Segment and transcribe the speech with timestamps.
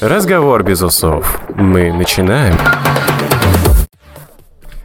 [0.00, 1.42] Разговор без усов.
[1.54, 2.54] Мы начинаем.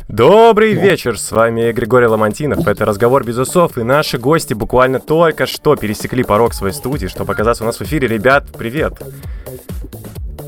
[0.10, 5.46] Добрый вечер, с вами Григорий Ламантинов, это «Разговор без усов», и наши гости буквально только
[5.46, 8.10] что пересекли порог своей студии, чтобы оказаться у нас в эфире.
[8.10, 8.94] Ребят, привет!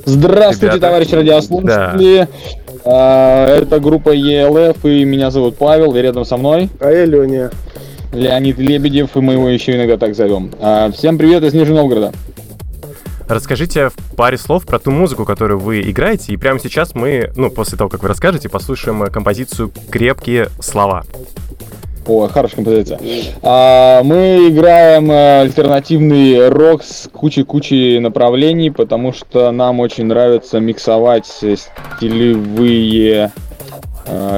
[0.03, 0.81] Здравствуйте, Ребята.
[0.81, 2.19] товарищи радиослушатели!
[2.19, 2.27] Да.
[2.83, 6.69] А, это группа ЕЛФ, и меня зовут Павел, и рядом со мной...
[6.81, 7.51] А я Леня.
[8.11, 10.51] Леонид Лебедев, и мы его еще иногда так зовем.
[10.59, 12.11] А, всем привет из Нижнего Новгорода.
[13.27, 17.49] Расскажите в паре слов про ту музыку, которую вы играете, и прямо сейчас мы, ну,
[17.49, 21.03] после того, как вы расскажете, послушаем композицию «Крепкие слова».
[22.07, 22.99] О, хорошая композиция.
[23.41, 31.25] А, мы играем э, альтернативный рок с кучей-кучей направлений, потому что нам очень нравится миксовать
[31.25, 33.29] стилевые э,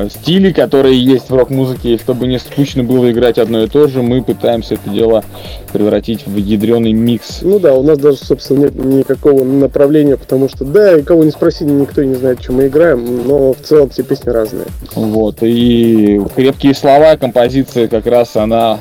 [0.10, 4.02] стили, которые есть в рок-музыке, и чтобы не скучно было играть одно и то же,
[4.02, 5.24] мы пытаемся это дело
[5.72, 7.40] превратить в ядреный микс.
[7.42, 11.32] Ну да, у нас даже, собственно, нет никакого направления, потому что, да, и кого не
[11.32, 14.66] спроси, никто не знает, что мы играем, но в целом все песни разные.
[14.96, 18.80] Вот, и крепкие слова, композиция как раз она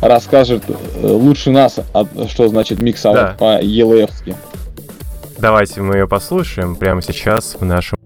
[0.00, 1.78] расскажет э, лучше нас,
[2.28, 3.36] что значит миксовать да.
[3.38, 4.34] по елевски.
[5.38, 8.01] Давайте мы ее послушаем прямо сейчас в нашем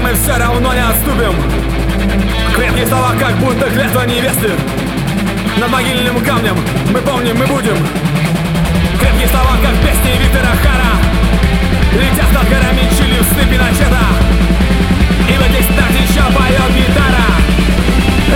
[0.00, 1.34] Мы все равно не отступим
[2.54, 4.52] Крепкие слова, как будто клятва невесты.
[5.58, 6.56] Над могильным камнем
[6.92, 7.76] мы помним, мы будем.
[9.00, 10.92] Крепкие слова, как песни Виктора Хара.
[11.92, 13.98] Летят над горами Чили в сны Пиночета
[15.28, 17.28] И в этих снах еще поет гитара.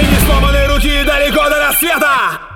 [0.00, 2.51] И не сломаны руки далеко до рассвета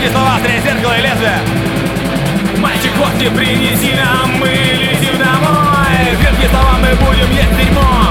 [0.00, 1.38] руки слова острее зеркало и лезвие.
[2.58, 6.16] Мальчик, вот принеси нам, мы летим домой.
[6.20, 8.08] Верхние слова мы будем есть дерьмо.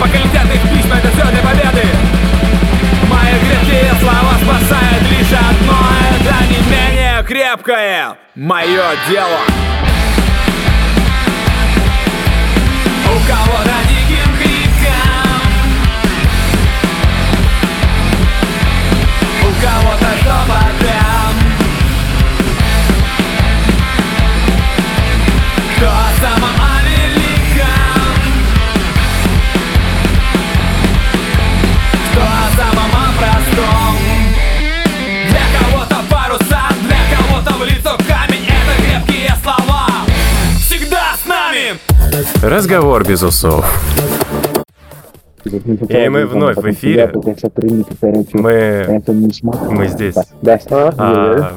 [0.00, 1.86] Пока летят их письма, это все для победы.
[3.08, 5.78] Мои крепкие слова спасают лишь одно.
[6.20, 9.40] Это не менее крепкое мое дело.
[13.06, 14.64] У кого-то диким криком
[19.42, 20.73] У кого-то шепотом
[42.44, 43.64] Разговор без усов.
[45.46, 47.10] И мы вновь в эфире.
[48.34, 49.02] Мы,
[49.70, 50.14] мы здесь.
[50.98, 51.52] А,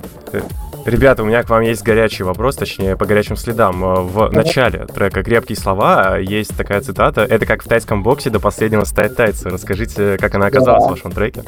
[0.86, 3.82] ребята, у меня к вам есть горячий вопрос, точнее, по горячим следам.
[3.82, 7.22] В начале трека «Крепкие слова» есть такая цитата.
[7.22, 9.50] Это как в тайском боксе до последнего стоять тайца.
[9.50, 11.44] Расскажите, как она оказалась в вашем треке?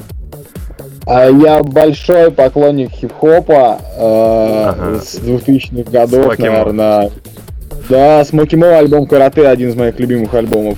[1.06, 5.00] А я большой поклонник хип-хопа э, ага.
[5.00, 7.10] с 2000-х годов, наверное.
[7.90, 10.78] Да, Смоки Мо альбом Карате один из моих любимых альбомов.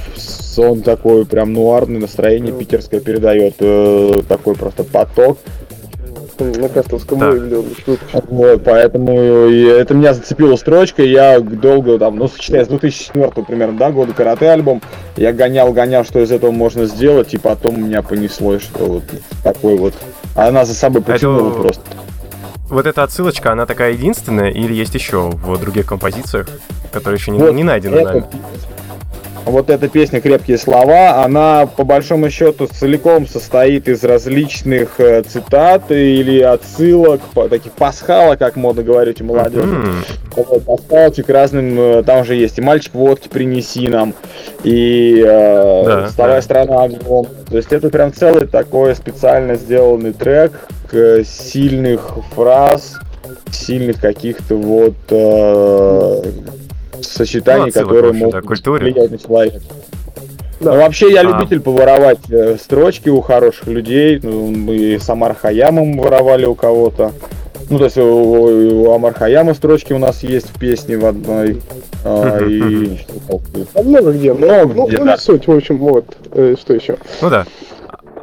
[0.57, 5.37] Он такой прям нуарный настроение питерское передает, э, такой просто поток.
[6.39, 7.29] на Кастовском Да.
[7.29, 7.99] выпущен.
[8.29, 13.43] Вот, поэтому и это меня зацепила строчка, и я долго там, ну, считай, с 2004
[13.45, 14.81] примерно, да, года карате альбом,
[15.17, 19.03] я гонял, гонял, что из этого можно сделать, и потом меня понесло, что вот
[19.43, 19.93] такой вот,
[20.35, 21.83] она за собой потянула Это- просто.
[22.71, 26.47] Вот эта отсылочка, она такая единственная или есть еще в других композициях,
[26.93, 28.25] которые еще не, Вот не найдены это- нами?
[29.43, 35.91] Вот эта песня «Крепкие слова», она по большому счету целиком состоит из различных э, цитат
[35.91, 39.67] или отсылок, таких пасхалок, как модно говорить у молодежи.
[40.35, 44.13] Вот, пасхалочек разным, э, там же есть и «Мальчик водки принеси нам»,
[44.63, 46.41] и э, Да, «Вставая да.
[46.43, 47.25] страна огнем».
[47.49, 50.53] То есть это прям целый такой специально сделанный трек
[51.25, 52.99] сильных фраз,
[53.51, 56.23] сильных каких-то вот э,
[57.01, 58.91] сочетаний, Ну, которые могут культуре.
[58.91, 59.59] влиять на человека.
[60.59, 60.73] Да.
[60.73, 61.23] Ну, вообще, я А.
[61.23, 64.19] любитель поворовать э, строчки у хороших людей.
[64.21, 67.13] Ну, мы с Амар Хаямом воровали у кого-то.
[67.69, 71.61] Ну, то есть у, у Амар Хаяма строчки у нас есть в песне в одной.
[72.03, 72.99] а, и?
[73.73, 74.33] А много где.
[74.33, 75.17] Много ну, где, ну, да.
[75.17, 76.05] суть, в общем, вот.
[76.33, 76.97] Э, что еще?
[77.21, 77.45] Ну да.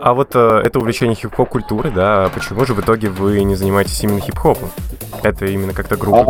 [0.01, 3.57] А вот э, это увлечение хип-хоп культуры, да, а почему же в итоге вы не
[3.57, 4.71] занимаетесь именно хип-хопом?
[5.23, 6.25] Это именно как-то группа.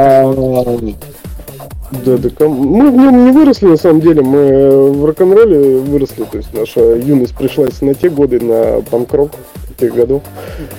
[1.91, 6.25] Да, да, мы в нем не выросли, на самом деле, мы э, в рок-н-ролле выросли,
[6.25, 9.32] то есть наша юность пришлась на те годы, на панк-рок
[9.78, 10.22] тех годов.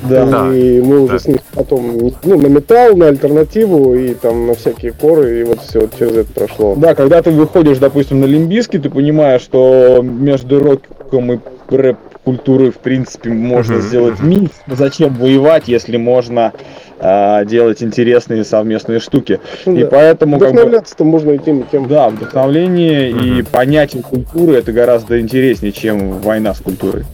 [0.09, 0.25] да.
[0.25, 0.53] Да.
[0.53, 1.19] И мы уже Да.
[1.19, 5.61] с них потом, ну, на металл, на альтернативу и там на всякие коры, и вот
[5.61, 6.75] все через это прошло.
[6.75, 12.71] Да, когда ты выходишь, допустим, на Лимбиски, ты понимаешь, что между роком и рэп культурой,
[12.71, 14.51] в принципе, можно Мгм, сделать микс.
[14.67, 16.51] Зачем воевать, если можно
[17.01, 19.39] а, делать интересные совместные штуки?
[19.65, 19.87] Ну И да.
[19.89, 21.87] поэтому как бы, Вдохновляться-то можно и тем, и тем.
[21.87, 23.45] Да, вдохновление и Мгм.
[23.45, 27.05] понятие культуры это гораздо интереснее, чем война с культурой.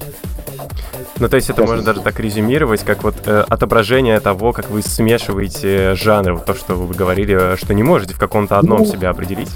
[1.20, 4.82] Ну, то есть это можно даже так резюмировать, как вот э, отображение того, как вы
[4.82, 8.86] смешиваете жанры, вот то, что вы говорили, э, что не можете в каком-то одном Ну,
[8.86, 9.50] себя определить.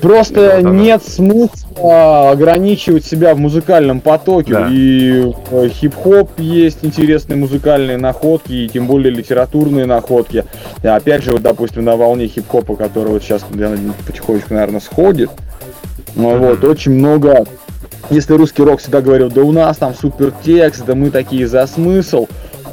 [0.00, 4.52] Просто Вот нет смысла ограничивать себя в музыкальном потоке.
[4.52, 4.68] Да.
[4.70, 10.44] И э, хип-хоп есть интересные музыкальные находки, и тем более литературные находки.
[10.82, 15.30] Опять же, вот, допустим, на волне хип-хопа, который вот сейчас наверное, потихонечку, наверное, сходит.
[16.14, 16.38] Ну, Мгм.
[16.38, 17.44] вот, очень много
[18.10, 21.66] если русский рок всегда говорил, да у нас там супер текст, да мы такие за
[21.66, 22.26] смысл,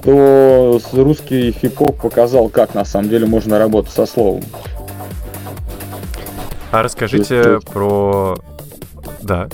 [0.04, 4.44] то русский хип-хоп показал, как на самом деле можно работать со словом.
[6.72, 8.38] А расскажите То есть, про...
[9.22, 9.48] Да.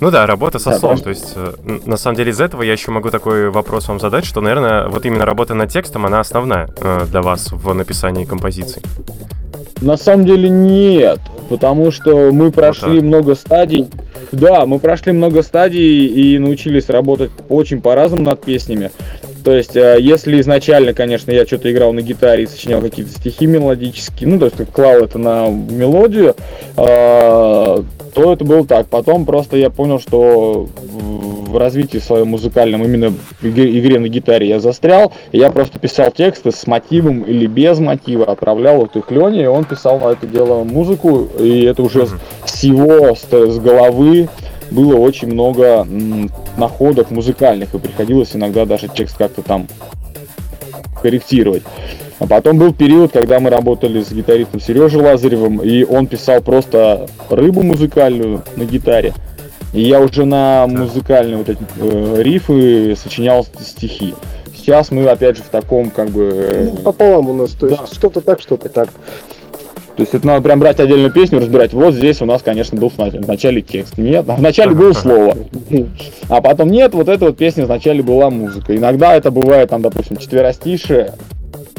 [0.00, 0.96] Ну да, работа со Да, словом.
[0.96, 1.04] можно.
[1.04, 4.24] То есть, э, на самом деле, из этого я еще могу такой вопрос вам задать,
[4.24, 8.82] что, наверное, вот именно работа над текстом, она основная э, для вас в написании композиций.
[9.82, 11.18] На самом деле нет,
[11.48, 13.02] потому что мы прошли так.
[13.02, 13.88] много стадий.
[14.30, 18.92] Да, мы прошли много стадий и научились работать очень по-разному над песнями.
[19.44, 23.46] То есть, э, если изначально, конечно, я что-то играл на гитаре и сочинял какие-то стихи
[23.46, 26.36] мелодические, ну, то есть клал это на мелодию,
[26.76, 27.82] э,
[28.14, 28.86] то это было так.
[28.88, 30.68] Потом просто я понял, что
[31.52, 33.12] в развитии своем музыкальном, именно
[33.42, 38.78] игре, на гитаре я застрял, я просто писал тексты с мотивом или без мотива, отправлял
[38.78, 42.06] вот их Лене, и он писал на это дело музыку, и это уже
[42.44, 44.28] с его, с головы
[44.72, 45.86] было очень много
[46.56, 49.68] находок музыкальных, и приходилось иногда даже текст как-то там
[51.00, 51.62] корректировать.
[52.18, 57.08] А потом был период, когда мы работали с гитаристом Сережей Лазаревым, и он писал просто
[57.28, 59.12] рыбу музыкальную на гитаре.
[59.72, 64.14] И я уже на музыкальные вот эти э, рифы сочинял стихи.
[64.54, 66.70] Сейчас мы опять же в таком как бы...
[66.72, 67.86] Ну, Пополам у нас, то есть Да.
[67.92, 68.90] что-то так, что-то так.
[69.96, 71.74] То есть это надо прям брать отдельную песню, разбирать.
[71.74, 73.98] Вот здесь у нас, конечно, был в начале текст.
[73.98, 75.36] Нет, в начале было слово.
[76.28, 78.74] А потом нет, вот эта вот песня вначале была музыка.
[78.74, 81.12] Иногда это бывает, там, допустим, четверостишее,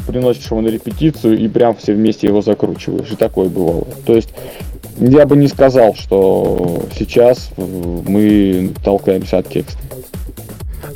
[0.06, 3.10] приносишь его на репетицию и прям все вместе его закручиваешь.
[3.10, 3.86] И такое бывало.
[4.06, 4.28] То есть
[4.98, 9.78] я бы не сказал, что сейчас э, мы толкаемся от текста.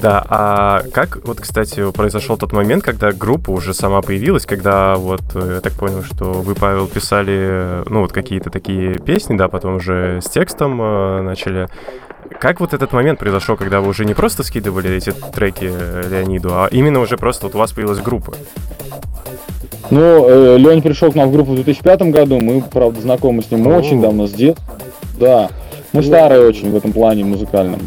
[0.00, 5.22] Да, а как вот, кстати, произошел тот момент, когда группа уже сама появилась, когда вот,
[5.34, 9.48] э, я так понял, что вы, Павел, писали, э, ну, вот какие-то такие песни, да,
[9.48, 11.68] потом уже с текстом э, начали.
[12.40, 16.50] Как вот этот момент произошел, когда вы уже не просто скидывали эти треки э, Леониду,
[16.52, 18.34] а именно уже просто вот у вас появилась группа?
[19.90, 23.66] Ну, Лень пришел к нам в группу в 2005 году, мы, правда, знакомы с ним
[23.66, 23.70] О.
[23.78, 24.64] очень давно, с детства.
[25.18, 25.48] Да,
[25.92, 27.80] мы старые очень в этом плане музыкальном.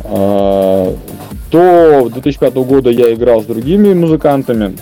[1.51, 4.77] До 2005 года я играл с другими музыкантами.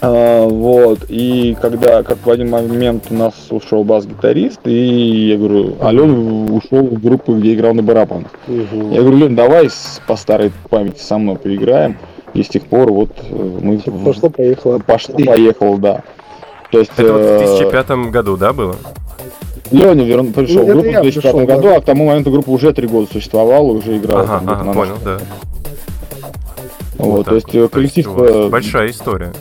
[0.00, 5.74] А, Вот, и когда, как в один момент у нас ушел бас-гитарист, и я говорю,
[5.82, 8.30] Ален ушел в группу, где играл на барабанах.
[8.46, 9.68] Я говорю, Лен, давай
[10.06, 11.98] по старой памяти со мной поиграем.
[12.34, 13.78] И с тех пор вот э, мы...
[13.78, 14.78] Пошло-поехало.
[14.78, 16.02] Пошло-поехало, да.
[16.70, 18.76] То есть, это вот в 2005 году, да, было?
[19.70, 20.32] Леня верн...
[20.32, 21.76] пришел ну, в группу в 2005 пришел, году, да.
[21.76, 24.22] а к тому моменту группа уже три года существовала, уже играла.
[24.22, 25.18] Ага, ага понял, да.
[26.98, 28.06] Вот, вот то есть э, коллектив...
[28.06, 29.32] То есть большая история.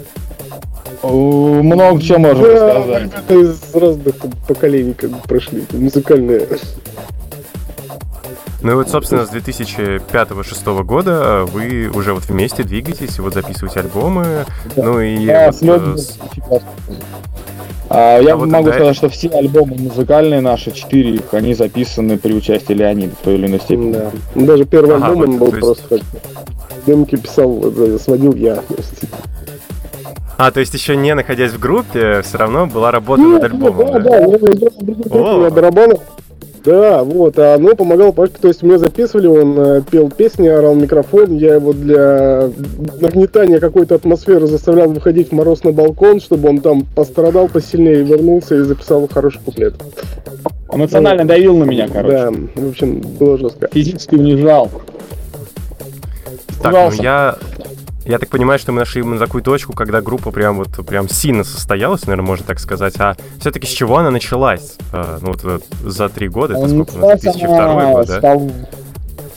[1.03, 2.99] Много чего можно да,
[3.33, 4.15] из разных
[4.47, 6.47] поколений как бы прошли, музыкальные.
[8.61, 14.45] Ну и вот, собственно, с 2005-2006 года вы уже вот вместе двигаетесь, вот записываете альбомы,
[14.75, 14.83] да.
[14.83, 15.27] ну и...
[15.27, 16.17] Да, вот, с...
[17.89, 18.73] а, я а вот могу да...
[18.73, 23.35] сказать, что все альбомы музыкальные наши, четыре их, они записаны при участии Леонида в той
[23.35, 23.93] или иной степени.
[23.93, 24.11] Да.
[24.35, 25.59] Даже первый ага, альбом вот, он был есть...
[25.59, 25.99] просто...
[26.85, 28.59] Демки писал, сводил я.
[30.37, 33.99] А, то есть еще не находясь в группе, все равно была работа над альбомом, да?
[33.99, 35.99] Да, да, я играл на барабанах.
[36.67, 40.75] Да, вот, а оно помогало Пашке, то есть меня записывали, он э, пел песни, орал
[40.75, 42.49] микрофон, я его для
[42.99, 48.55] нагнетания какой-то атмосферы заставлял выходить в мороз на балкон, чтобы он там пострадал посильнее, вернулся
[48.55, 49.75] и записал хороший куплет.
[50.69, 51.29] Эмоционально вот.
[51.29, 52.17] давил на меня, короче.
[52.17, 53.69] Да, в общем, было жестко.
[53.71, 54.69] Физически унижал.
[56.61, 57.37] Так, ну я
[58.07, 61.43] я так понимаю, что мы нашли именно такую точку, когда группа прям вот прям сильно
[61.43, 62.95] состоялась, наверное, можно так сказать.
[62.99, 64.77] А все-таки с чего она началась?
[64.93, 66.91] А, ну вот, вот за три года, это сколько?
[66.93, 68.37] 2002 год, да?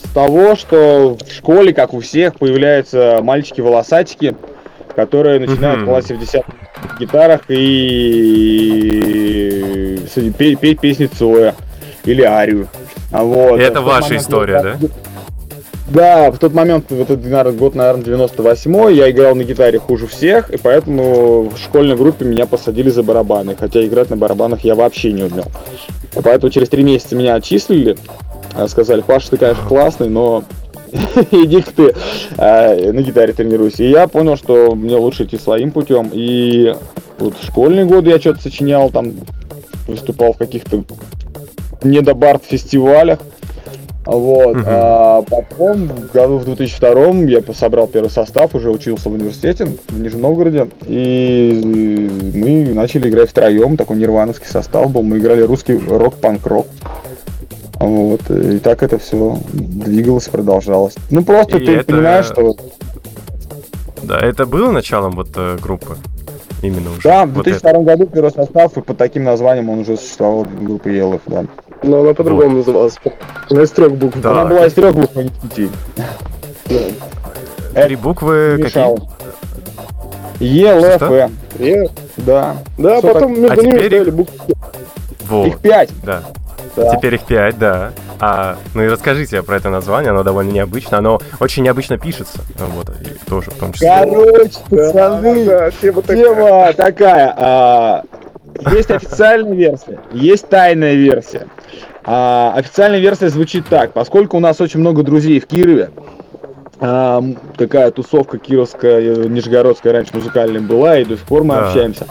[0.02, 4.34] С того, что в школе, как у всех, появляются мальчики-волосатики,
[4.96, 6.42] которые начинают в классе в 10
[6.98, 7.60] гитарах и
[10.36, 11.54] петь песни Цоя
[12.04, 12.68] или Арию.
[13.10, 13.60] Вот.
[13.60, 14.78] И это ваша история, да?
[15.90, 20.48] Да, в тот момент, в этот год, наверное, 98-й, я играл на гитаре хуже всех,
[20.50, 25.12] и поэтому в школьной группе меня посадили за барабаны, хотя играть на барабанах я вообще
[25.12, 25.46] не умел.
[26.14, 27.96] Поэтому через три месяца меня отчислили,
[28.54, 30.44] а сказали, Паша, ты, конечно, классный, но
[31.32, 31.94] иди-ка ты
[32.36, 33.82] э, на гитаре тренируйся.
[33.82, 36.10] И я понял, что мне лучше идти своим путем.
[36.12, 36.72] И
[37.18, 39.12] вот в школьные годы я что-то сочинял, там
[39.88, 40.84] выступал в каких-то
[41.82, 43.18] недобарт фестивалях.
[44.06, 44.56] Вот.
[44.56, 44.64] Uh-huh.
[44.66, 46.90] А потом, в году в 2002
[47.28, 53.30] я собрал первый состав, уже учился в университете в Нижнем Новгороде, и мы начали играть
[53.30, 56.66] втроем, такой нирвановский состав был, мы играли русский рок-панк-рок.
[57.74, 60.94] Вот, и так это все двигалось, продолжалось.
[61.10, 61.84] Ну просто и ты это...
[61.84, 62.56] понимаешь, что...
[64.02, 65.96] Да, это было началом вот э, группы?
[66.62, 67.02] Именно уже.
[67.02, 70.88] Да, в 2002 вот году первый состав, и под таким названием он уже существовал, группа
[70.88, 71.44] ELF, да.
[71.82, 72.66] Но она по-другому вот.
[72.66, 72.96] называлась.
[73.48, 74.20] Она из трех букв.
[74.20, 74.32] Да.
[74.32, 75.68] Она была из трех букв, а не пяти.
[77.74, 78.96] Три буквы какие?
[80.40, 81.30] Е, Л, Ф.
[81.58, 81.88] Е?
[82.16, 82.56] Да.
[82.78, 83.42] Да, потом так?
[83.42, 83.86] между а ними теперь...
[83.86, 84.54] ставили буквы.
[85.28, 85.46] Вот.
[85.46, 85.90] Их пять.
[86.02, 86.22] Да.
[86.76, 86.96] Да.
[86.96, 87.92] Теперь их пять, да.
[88.20, 92.40] А, ну и расскажите про это название, оно довольно необычно, оно очень необычно пишется.
[92.58, 93.88] Вот, и тоже в том числе.
[93.88, 96.24] Короче, пацаны, да, да, тема такая.
[96.24, 98.04] Тема такая а,
[98.72, 101.46] есть официальная версия, есть тайная версия.
[102.04, 103.92] А, официальная версия звучит так.
[103.92, 105.90] Поскольку у нас очень много друзей в Кирове,
[106.80, 107.22] а,
[107.56, 111.68] такая тусовка кировская, э, нижегородская раньше музыкальная была, и до сих пор мы да.
[111.68, 112.06] общаемся.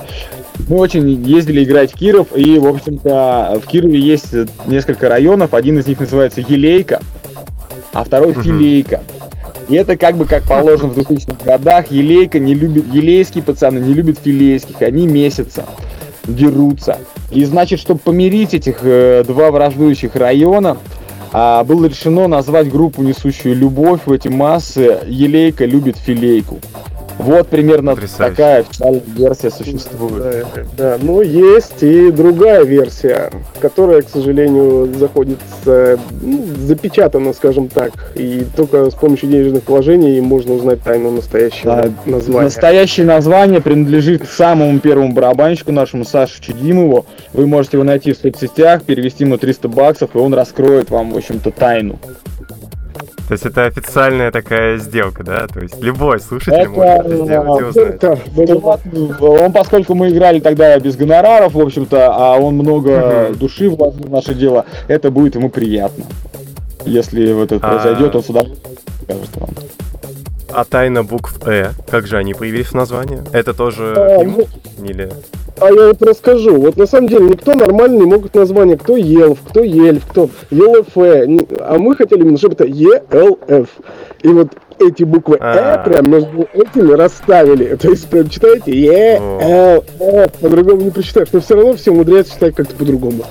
[0.67, 4.33] Мы очень ездили играть в Киров, и, в общем-то, в Кирове есть
[4.67, 5.53] несколько районов.
[5.53, 7.01] Один из них называется Елейка,
[7.93, 9.01] а второй Филейка.
[9.69, 11.91] И это как бы как положено в 2000-х годах.
[11.91, 15.65] Елейка не любит, елейские пацаны не любят филейских, они месяца
[16.25, 16.97] дерутся.
[17.31, 20.77] И значит, чтобы помирить этих э, два враждующих района,
[21.31, 26.59] а, было решено назвать группу, несущую любовь в эти массы «Елейка любит филейку».
[27.19, 28.35] Вот примерно Потрясающе.
[28.35, 30.23] такая официальная версия существует.
[30.23, 37.67] Да, да, но есть и другая версия, которая, к сожалению, заходит с, ну, запечатана, скажем
[37.67, 42.45] так, и только с помощью денежных вложений можно узнать тайну настоящего да, названия.
[42.45, 47.05] Настоящее название принадлежит самому первому барабанщику нашему Саше Чудимову.
[47.33, 51.17] Вы можете его найти в соцсетях, перевести ему 300 баксов, и он раскроет вам, в
[51.17, 51.99] общем-то, тайну.
[53.29, 55.45] То есть это официальная такая сделка, да?
[55.45, 59.21] То есть любой слушатель это, может это сделать и узнать.
[59.21, 64.09] Он, поскольку мы играли тогда без гонораров, в общем-то, а он много души вложил в
[64.09, 66.05] наше дело, это будет ему приятно.
[66.85, 67.69] Если вот это а...
[67.69, 68.41] произойдет, он сюда
[69.03, 69.49] скажет вам.
[70.51, 73.21] А тайна букв Э, как же они появились в названии?
[73.33, 74.47] Это тоже а, ему?
[74.77, 75.11] Ну, Или...
[75.59, 76.59] А я вот расскажу.
[76.59, 80.87] Вот на самом деле никто нормально не могут название, кто Елф, кто Ельф, кто ЕЛФ.
[80.95, 83.69] А мы хотели именно, чтобы это ЕЛФ.
[84.21, 85.83] И вот эти буквы А.
[85.83, 87.75] «э» прям между этими расставили.
[87.75, 91.29] То есть прям читаете «е», «л», «э», по-другому не прочитаешь.
[91.31, 93.23] Но все равно все умудряются читать как-то по-другому.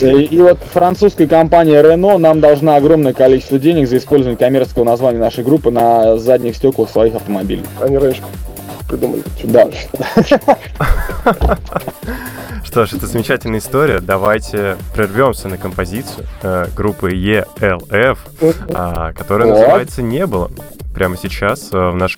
[0.00, 5.18] И, и вот французская компания Renault нам должна огромное количество денег за использование коммерческого названия
[5.18, 7.64] нашей группы на задних стеклах своих автомобилей.
[7.80, 8.22] Они раньше
[8.88, 9.22] придумали.
[9.44, 9.68] Да.
[12.64, 14.00] Что ж, это замечательная история.
[14.00, 18.18] Давайте прервемся на композицию э, группы ELF,
[18.74, 20.50] а, которая называется «Не было».
[20.94, 22.16] Прямо сейчас э, в наш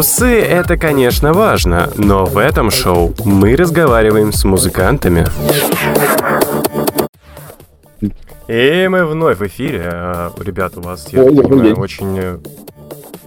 [0.00, 5.26] Усы— это, конечно, важно, но в этом шоу мы разговариваем с музыкантами.
[8.48, 9.82] И мы вновь в эфире.
[9.92, 12.38] А, Ребята, у вас, я понимаю, очень э,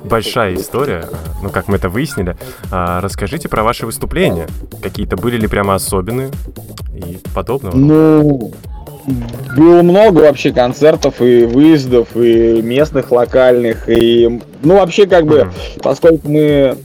[0.04, 2.36] большая история, а, ну, как мы это выяснили.
[2.72, 4.48] Расскажите про ваши выступления.
[4.82, 6.32] Какие-то были ли прямо особенные
[6.96, 7.76] и подобного?
[7.76, 8.52] Ну,
[9.06, 14.42] было много вообще концертов и выездов, и местных, локальных, и...
[14.64, 16.78] Ну, вообще, как бы, поскольку мы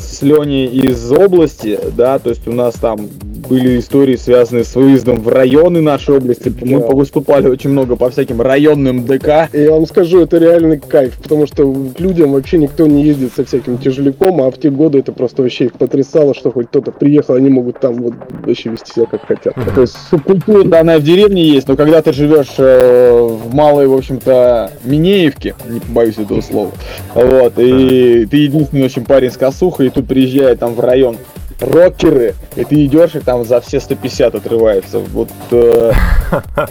[0.00, 3.08] с Леней из области, да, то есть у нас там
[3.48, 6.52] были истории, связанные с выездом в районы нашей области.
[6.62, 6.86] Мы Да.
[6.88, 9.48] выступали очень много по всяким районным ДК.
[9.52, 13.32] И я вам скажу, это реальный кайф, потому что к людям вообще никто не ездит
[13.34, 16.92] со всяким тяжеляком, а в те годы это просто вообще их потрясало, что хоть кто-то
[16.92, 18.14] приехал, они могут там вот
[18.46, 19.54] вообще вести себя как хотят.
[19.74, 23.94] То есть субкультура данная в деревне есть, но когда ты живешь э, в малой, в
[23.94, 26.70] общем-то, Минеевке, не побоюсь этого слова,
[27.14, 31.16] вот, и ты единственный, в общем, парень с косухой, и тут приезжает там в район
[31.60, 34.98] рокеры, и ты идешь, и там за все 150 отрывается.
[34.98, 35.92] Вот э,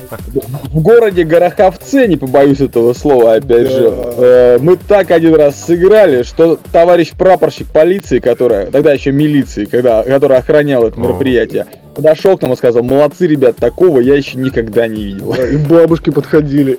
[0.73, 3.69] в городе Гороховце, не побоюсь этого слова, опять Да.
[3.69, 9.65] же, э, мы так один раз сыграли, что товарищ прапорщик полиции, которая, тогда еще милиции,
[9.65, 11.01] когда, который охранял это О.
[11.03, 11.67] мероприятие,
[11.99, 15.33] подошел к нам и сказал, молодцы, ребят, такого я еще никогда не видел.
[15.33, 16.77] И бабушки подходили.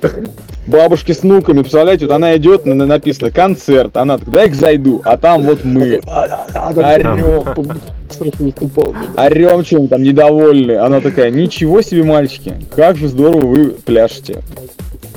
[0.65, 5.17] Бабушки с внуками, представляете, вот она идет, на- написано концерт, она такая, дай-ка зайду, а
[5.17, 6.01] там вот мы.
[8.39, 8.95] Выступал.
[9.15, 10.77] Орем чем там недовольны.
[10.77, 14.41] Она такая, ничего себе, мальчики, как же здорово вы пляшете.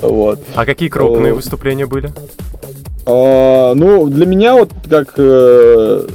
[0.03, 0.41] Вот.
[0.55, 1.37] А какие крупные О.
[1.37, 2.13] выступления были?
[3.07, 6.07] А, ну, для меня вот как э,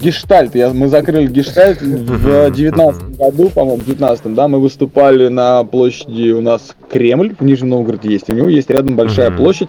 [0.00, 5.64] гештальт, я, мы закрыли гештальт в девятнадцатом году, по-моему, в девятнадцатом, да, мы выступали на
[5.64, 9.68] площади у нас Кремль, в Нижнем Новгороде есть, у него есть рядом большая площадь,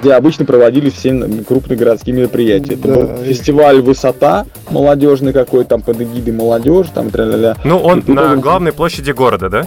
[0.00, 1.12] где обычно проводились все
[1.48, 2.74] крупные городские мероприятия.
[2.74, 7.56] Это Да, был и- фестиваль «Высота» молодежный какой, там под эгидой молодежь, там тра-ля-ля.
[7.64, 9.66] Ну, он И на должен- главной площади города, да?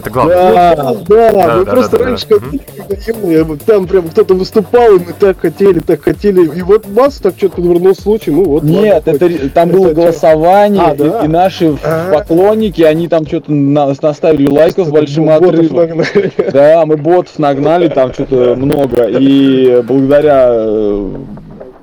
[0.00, 0.36] Это главное.
[0.36, 2.36] Да, Да, Да, мы да, просто да, да, раньше да.
[2.38, 2.62] ходили,
[3.06, 6.46] когда вот там прям кто-то выступал, и мы так хотели, так хотели.
[6.58, 8.62] И вот бац, так что-то подвернулся случай, ну вот.
[8.62, 11.24] Нет, ладно, это там было Это голосование, А, и- да?
[11.24, 12.12] и, наши А.
[12.12, 16.02] поклонники, они там что-то наставили лайков с большим отрывом.
[16.52, 19.04] Да, мы ботов нагнали, там что-то много.
[19.08, 21.10] И благодаря э,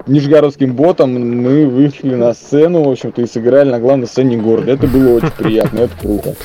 [0.08, 4.72] нижегородским ботам мы вышли на сцену, в общем-то, и сыграли на главной сцене города.
[4.72, 6.36] Это было очень приятно, это круто.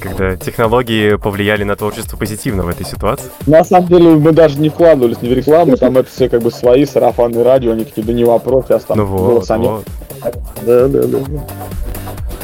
[0.00, 3.30] Когда технологии повлияли на творчество позитивно в этой ситуации.
[3.46, 6.50] На самом деле мы даже не вкладывались ни в рекламу, там это все как бы
[6.50, 9.66] свои сарафанные радио, они такие, да не вопрос, сейчас там Ну вот, голосами.
[9.66, 9.84] вот.
[10.62, 11.18] Да, да, да.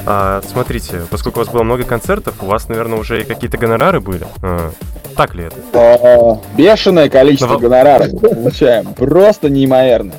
[0.08, 4.00] А, смотрите, поскольку у вас было много концертов, у вас, наверное, уже и какие-то гонорары
[4.00, 4.24] были.
[4.42, 4.70] А,
[5.16, 5.56] так ли это?
[5.72, 10.12] А, Бешеное количество Ну, гонораров получаем, просто неимоверно.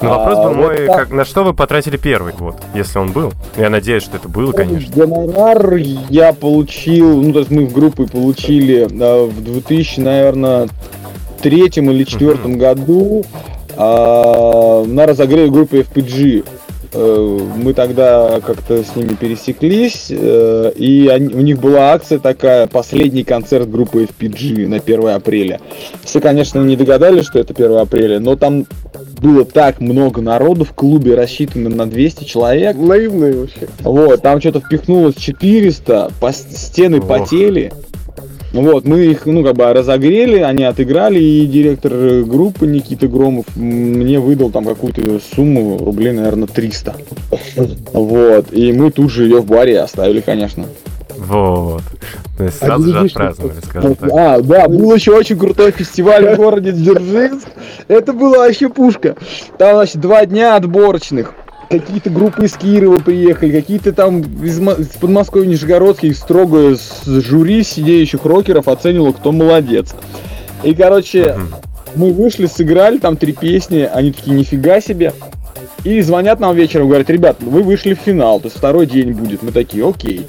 [0.00, 0.96] Ну, вопрос А, был вот мой, так.
[0.96, 3.32] как, на что вы потратили первый год, если он был?
[3.56, 4.92] Я надеюсь, что это было, конечно.
[4.94, 10.68] Гонорар я получил, ну, то есть мы в группе получили а, в 2000, наверное,
[11.40, 13.24] третьем или четвертом году
[13.76, 16.46] а, на разогреве группы FPG.
[16.96, 22.66] Э, Мы тогда как-то с ними пересеклись, э, и они- у них была акция такая,
[22.66, 25.60] последний концерт группы FPG на 1 апреля.
[26.04, 28.66] Все, конечно, не догадались, что это 1 апреля, но там
[29.20, 32.76] было так много народу в клубе, рассчитано на 200 человек.
[32.76, 33.68] Наивные вообще.
[33.80, 37.06] Вот, там что-то впихнулось 400, по стены Ох.
[37.08, 37.72] потели.
[38.56, 41.92] Вот, мы их, ну, как бы разогрели, они отыграли, и директор
[42.24, 46.94] группы Никита Громов мне выдал там какую-то сумму, рублей, наверное, 300.
[47.92, 50.64] Вот, и мы тут же ее в баре оставили, конечно.
[51.18, 51.82] Вот.
[52.38, 54.10] То есть сразу же видишь, отпраздновали, скажем так.
[54.12, 57.48] А, да, был еще очень крутой фестиваль в городе Дзержинск.
[57.88, 59.16] Это было вообще пушка.
[59.58, 61.34] Там, значит, два дня отборочных.
[61.68, 68.24] Какие-то группы из Кирова приехали, какие-то там из, из Подмосковья, Нижегородских, строго с жюри сидеющих
[68.24, 69.94] рокеров оценивало, кто молодец.
[70.62, 71.54] И, короче, Мгм.
[71.96, 75.12] мы вышли, сыграли там три песни, они такие, нифига себе.
[75.82, 79.42] И звонят нам вечером, говорят, ребят, вы вышли в финал, то есть второй день будет.
[79.42, 80.26] Мы такие, окей.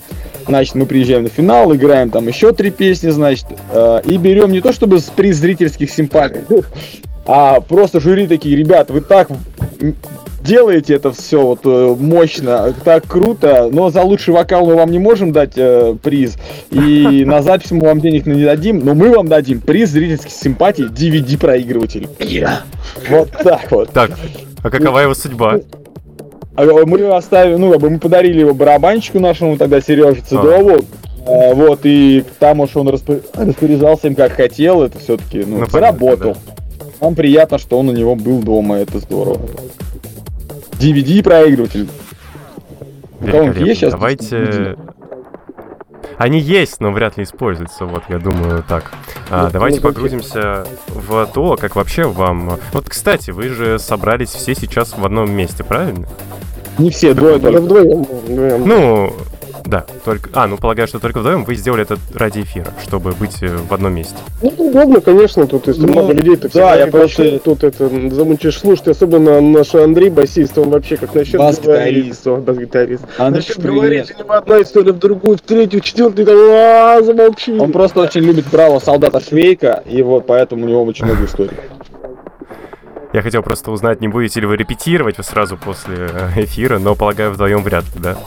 [0.48, 4.62] Значит, мы приезжаем на финал, играем там еще три песни, значит, э, и берем не
[4.62, 6.42] то чтобы с приз зрительских симпатий,
[7.26, 9.30] а просто жюри такие, ребят, вы так
[10.48, 15.00] делаете это все вот э, мощно, так круто, но за лучший вокал мы вам не
[15.00, 16.38] можем дать э, приз,
[16.72, 20.86] и на запись мы вам денег не дадим, но мы вам дадим приз зрительских симпатий
[20.86, 22.08] DVD-проигрыватель.
[23.10, 23.92] Вот так вот.
[23.92, 24.12] Так,
[24.64, 25.60] а какова его судьба?
[26.56, 30.80] А Мы его оставили, ну, как бы мы подарили его барабанщику нашему тогда, Сереже Цедрову.
[31.28, 35.68] А, вот, и там уж он распо- распоряжался им как хотел, это все-таки, ну, Ну,
[35.68, 36.36] заработал.
[36.36, 36.42] понятно,
[37.02, 39.42] Нам приятно, что он у него был дома, это здорово.
[40.80, 41.90] DVD-проигрыватель.
[43.20, 43.66] У кого-нибудь Великолепно.
[43.66, 43.92] есть сейчас?
[43.94, 44.78] Давайте...
[46.18, 48.92] Они есть, но вряд ли используются, вот, я думаю, так.
[49.30, 52.58] А, Ну, давайте ну, погрузимся в то, как вообще вам...
[52.74, 56.08] Вот, кстати, вы же собрались все сейчас в одном месте, правильно?
[56.80, 57.62] Не все, двое только.
[57.62, 58.06] вдвоем.
[58.28, 59.14] Ну,
[59.68, 60.30] Да, только...
[60.34, 63.74] А, ну полагаю, что только вдвоем вы сделали это ради эфира, чтобы быть э, в
[63.74, 64.16] одном месте.
[64.42, 68.58] Ну, удобно, конечно, тут если Ну, много людей, то да, я просто- Тут это замучаешь
[68.60, 72.26] слушать, особенно наш Андрей, басист, он вообще как начнет Бас-гитарист.
[72.26, 73.04] бас-гитарист.
[73.18, 73.74] Андрей, привет.
[73.76, 77.52] говорить у него одна история в другую, в третью, в четвертую, там, а, замолчи.
[77.60, 81.52] Он просто очень любит браво солдата Швейка, и вот поэтому у него очень много историй.
[83.14, 87.32] Я хотел просто узнать, не будете ли вы репетировать сразу после э, эфира, но, полагаю,
[87.32, 88.18] вдвоем вряд ли, да?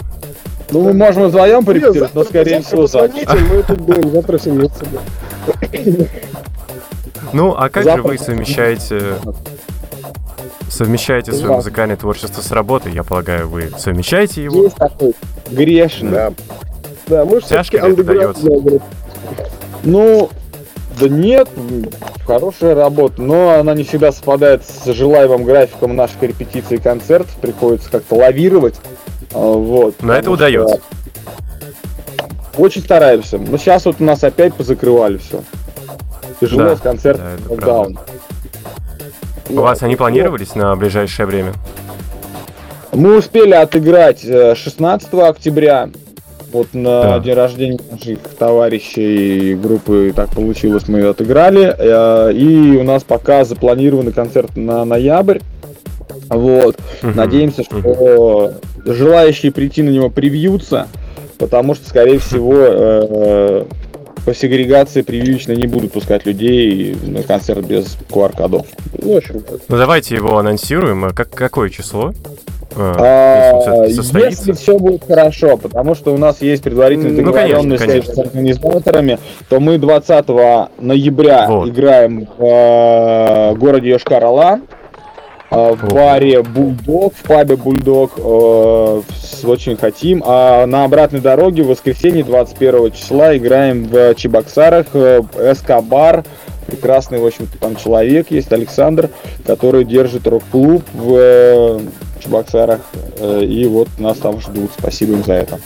[0.73, 2.99] Ну, мы можем вдвоем порепетировать, но, завтра- скорее завтра всего, за.
[3.01, 6.07] позвоните, мы тут будем завтра семиться, да.
[7.33, 8.03] Ну, а как Завтра.
[8.03, 9.03] же вы совмещаете...
[10.69, 12.93] Совмещаете свое музыкальное творчество с работой?
[12.93, 14.63] Я полагаю, вы совмещаете его?
[14.65, 15.15] Есть такой
[15.51, 16.11] грешный.
[16.11, 16.33] Да.
[17.09, 17.81] Да, мы все-таки.
[19.83, 20.31] Ну,
[21.01, 21.49] да нет,
[22.27, 27.91] хорошая работа, но она не всегда совпадает с желаемым графиком наших репетиций и концертов, приходится
[27.91, 28.77] как-то лавировать.
[29.33, 29.95] А, Вот.
[30.03, 30.81] Но это удается.
[32.57, 33.39] Очень стараемся.
[33.39, 35.43] Но сейчас вот у нас опять позакрывали все.
[36.41, 37.25] Тяжело Да, с концертом.
[37.27, 37.99] да, это локдаун.
[39.49, 41.53] У вас они планировались на ближайшее время?
[42.93, 45.91] Мы успели отыграть э, 16 октября.
[46.53, 47.19] Вот на Да.
[47.21, 51.73] день рождения наших товарищей группы так получилось, мы отыграли.
[51.79, 55.39] Э, И у нас пока запланированный концерт на ноябрь.
[56.29, 56.77] Вот.
[57.03, 58.53] Надеемся, что
[58.85, 60.89] желающие прийти на него привьются,
[61.39, 63.65] потому что, скорее всего, э,
[64.25, 68.67] по сегрегации прививочно не будут пускать людей на концерт без QR-кодов.
[69.03, 69.57] Ну, в общем, да.
[69.69, 71.11] Ну, давайте его анонсируем.
[71.15, 72.13] Как, какое число?
[72.77, 74.21] Э, А, если?
[74.21, 79.19] Если все будет хорошо, потому что у нас есть предварительная Ну, договоренность конечно, с организаторами,
[79.49, 80.29] то мы 20
[80.79, 81.69] ноября Вот.
[81.69, 84.61] играем в э, городе Йошкар-Ола, э,
[85.51, 85.95] в Ого.
[85.95, 90.23] баре Бульдог, в пабе Бульдог, э, с- очень хотим.
[90.25, 95.23] А на обратной дороге в воскресенье 21 числа играем в Чебоксарах, э,
[95.55, 96.25] СК-бар,
[96.67, 99.11] прекрасный, в общем-то, там человек есть, Александр,
[99.45, 101.81] который держит рок-клуб в
[102.21, 102.81] Чебоксарах,
[103.19, 104.71] э, и вот нас там ждут.
[104.79, 105.59] Спасибо им за это.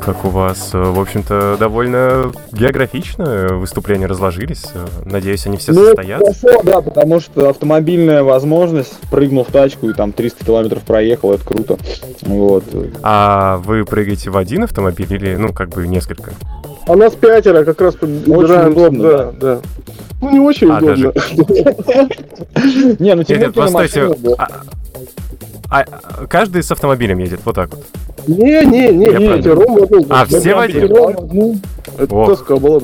[0.00, 4.64] Как у вас, э, в общем-то, довольно географично выступления разложились.
[4.74, 6.32] Э, Надеюсь, они все Ну, состоятся.
[6.48, 11.44] хорошо, да, потому что автомобильная возможность, прыгнул в тачку и там 300 километров проехал, это
[11.44, 11.76] круто.
[12.22, 12.64] Вот.
[13.02, 16.32] А вы прыгаете в один автомобиль или, ну, как бы несколько?
[16.86, 18.72] А нас пятеро как раз подбираем.
[18.72, 19.60] удобно, да, да.
[20.22, 21.12] Ну, не очень А, удобно.
[22.98, 24.10] Не, ну тебе нет, постойте.
[25.70, 25.84] А,
[26.28, 27.84] каждый с автомобилем едет, вот так вот.
[28.26, 31.60] Не, не, не, это Рома, ну, А, все в один?
[31.96, 32.80] Это тоска была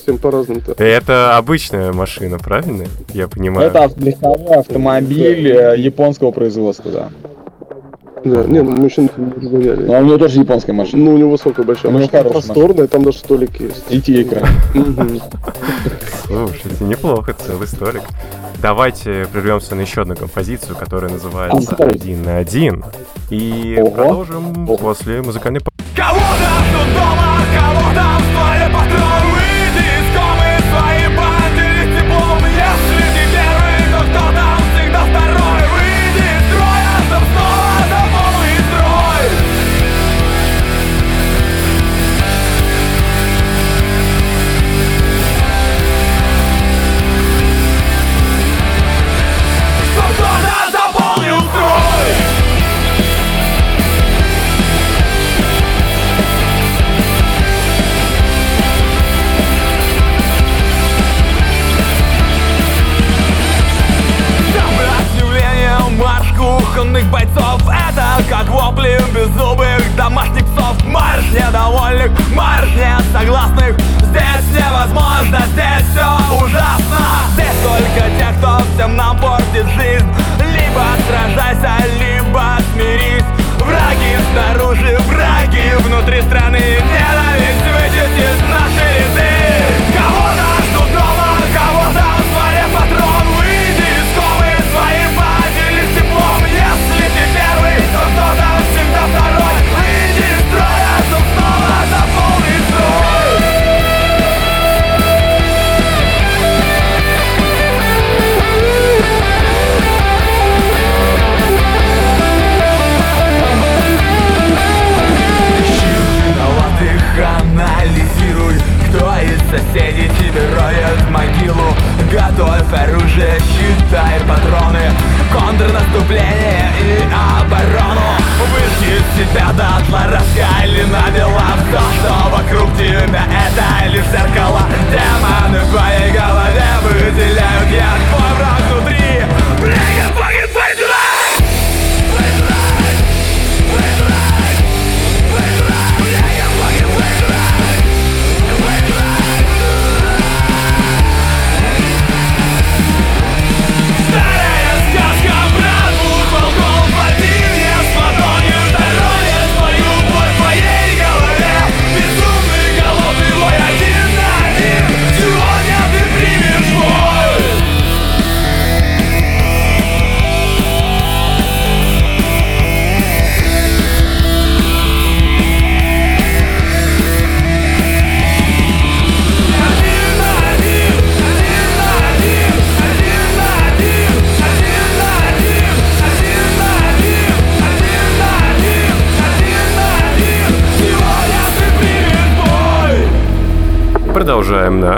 [0.00, 0.82] всем по-разному-то.
[0.82, 2.86] Это обычная машина, правильно?
[3.12, 3.68] Я понимаю.
[3.68, 7.08] Это легковой автомобиль э, японского производства, да.
[8.24, 9.84] Да, не, ну мужчин разгоняли.
[9.84, 11.04] Но у него тоже японская машина.
[11.04, 13.86] Ну, у него высокая большая У него машина, просторная, там даже столик есть.
[13.86, 14.46] Третий экран.
[16.26, 18.02] Слушайте, неплохо, целый столик.
[18.60, 21.74] Давайте прервемся на еще одну композицию, которая называется.
[21.76, 22.84] «Один на один».
[23.30, 25.60] И продолжим после музыкальной.
[25.96, 27.29] Кого-то дома,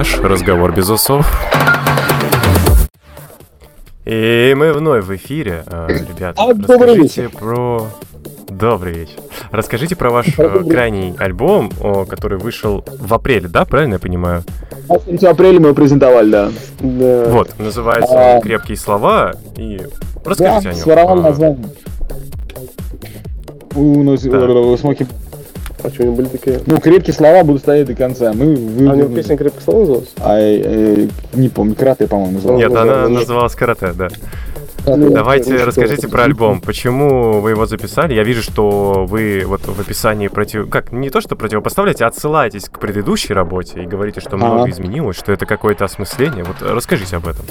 [0.02, 1.24] наш разговор без усов.
[4.04, 5.62] И мы вновь в эфире.
[5.68, 7.86] А, ребята, а, расскажите про...
[8.48, 9.14] Добрый вечер.
[9.52, 13.64] Расскажите про ваш э, крайний альбом, о, который вышел в апреле, да?
[13.64, 14.42] Правильно я понимаю?
[14.88, 16.50] В апреле мы его презентовали, да.
[16.80, 17.24] да.
[17.28, 18.40] Вот, называется а...
[18.40, 19.34] «Крепкие слова».
[19.56, 19.80] И
[20.24, 20.82] расскажите да, о нем.
[20.82, 21.22] своровал а...
[21.22, 21.68] название.
[23.76, 24.76] У, ну, да.
[24.78, 25.06] Смоки
[25.84, 26.60] а что, они были такие?
[26.66, 28.32] Ну, крепкие слова будут стоять до конца.
[28.32, 30.08] Мы, вы, а у него песня крепкие слова называлась?
[30.18, 32.62] А, э, не помню, карате, по-моему, называлась.
[32.62, 34.08] Нет, она называлась карате, да.
[34.84, 36.60] Давайте ну, расскажите про альбом.
[36.60, 38.14] Почему вы его записали?
[38.14, 40.68] Я вижу, что вы вот в описании против...
[40.68, 44.70] Как, не то, что противопоставляете, а отсылаетесь к предыдущей работе и говорите, что много а.
[44.70, 46.44] изменилось, что это какое-то осмысление.
[46.44, 47.44] Вот расскажите об этом.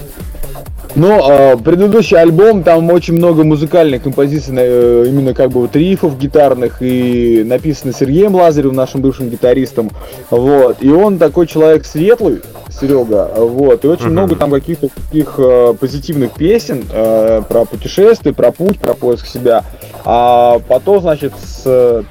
[0.96, 6.18] Ну, э, предыдущий альбом, там очень много музыкальных композиций, э, именно как бы вот рифов
[6.20, 9.90] гитарных, и написаны Сергеем Лазаревым, нашим бывшим гитаристом,
[10.30, 12.42] вот, и он такой человек светлый,
[12.80, 18.52] Серега, вот, и очень много там каких-то таких э, позитивных песен э, про путешествия, про
[18.52, 19.64] путь, про поиск себя,
[20.06, 22.04] а потом, значит, с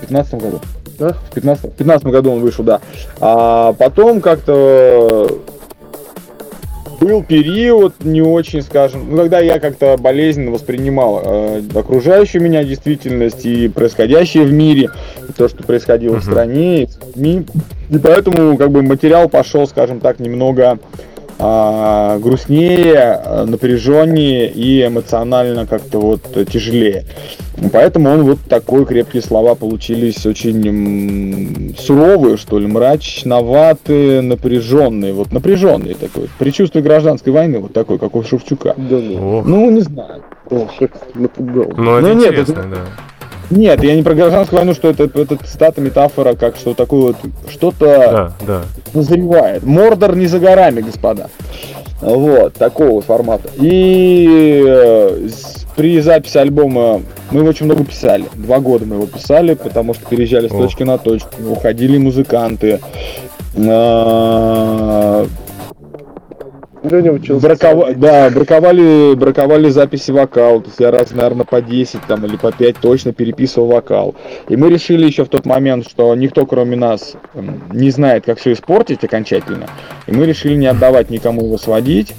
[0.00, 0.60] 15 году,
[0.98, 1.12] да?
[1.30, 2.80] В 15, 15 году он вышел, да,
[3.20, 5.28] а потом как-то
[6.98, 13.44] был период не очень, скажем, ну, когда я как-то болезненно воспринимал э, окружающую меня действительность
[13.44, 14.90] и происходящее в мире,
[15.36, 16.20] то, что происходило uh-huh.
[16.20, 17.46] в стране, и в СМИ.
[17.90, 20.78] И поэтому как бы материал пошел, скажем так, немного
[21.38, 27.04] а, грустнее, напряженнее и эмоционально как-то вот тяжелее.
[27.72, 35.94] Поэтому он вот такой крепкие слова получились очень суровые, что ли, мрачноватые, напряженные, вот напряженные
[35.94, 36.28] такой.
[36.38, 38.74] Предчувствие гражданской войны вот такой, как у Шевчука.
[38.76, 38.96] Да.
[38.96, 40.22] Ну, не знаю.
[40.50, 41.72] О, как напугал.
[41.76, 42.68] Ну, это ну, интересно, нет, это...
[42.68, 42.80] да.
[43.50, 47.16] Нет, я не про гражданскую войну, что это, это цитата, метафора, как что такое вот
[47.48, 48.62] что-то да, да.
[48.92, 49.62] назревает.
[49.62, 51.28] Мордор не за горами, господа.
[52.00, 53.48] Вот, такого формата.
[53.54, 55.28] И э,
[55.76, 58.26] при записи альбома мы его очень много писали.
[58.34, 62.80] Два года мы его писали, потому что переезжали с точки на точку, уходили музыканты.
[63.56, 65.26] Э,
[66.82, 67.46] Леня учился.
[67.46, 67.94] Бракова...
[67.94, 70.60] Да, браковали, браковали записи вокала.
[70.60, 74.14] То есть я раз, наверное, по 10 там, или по 5 точно переписывал вокал.
[74.48, 77.14] И мы решили еще в тот момент, что никто, кроме нас,
[77.72, 79.66] не знает, как все испортить окончательно.
[80.06, 82.14] И мы решили не отдавать никому его сводить.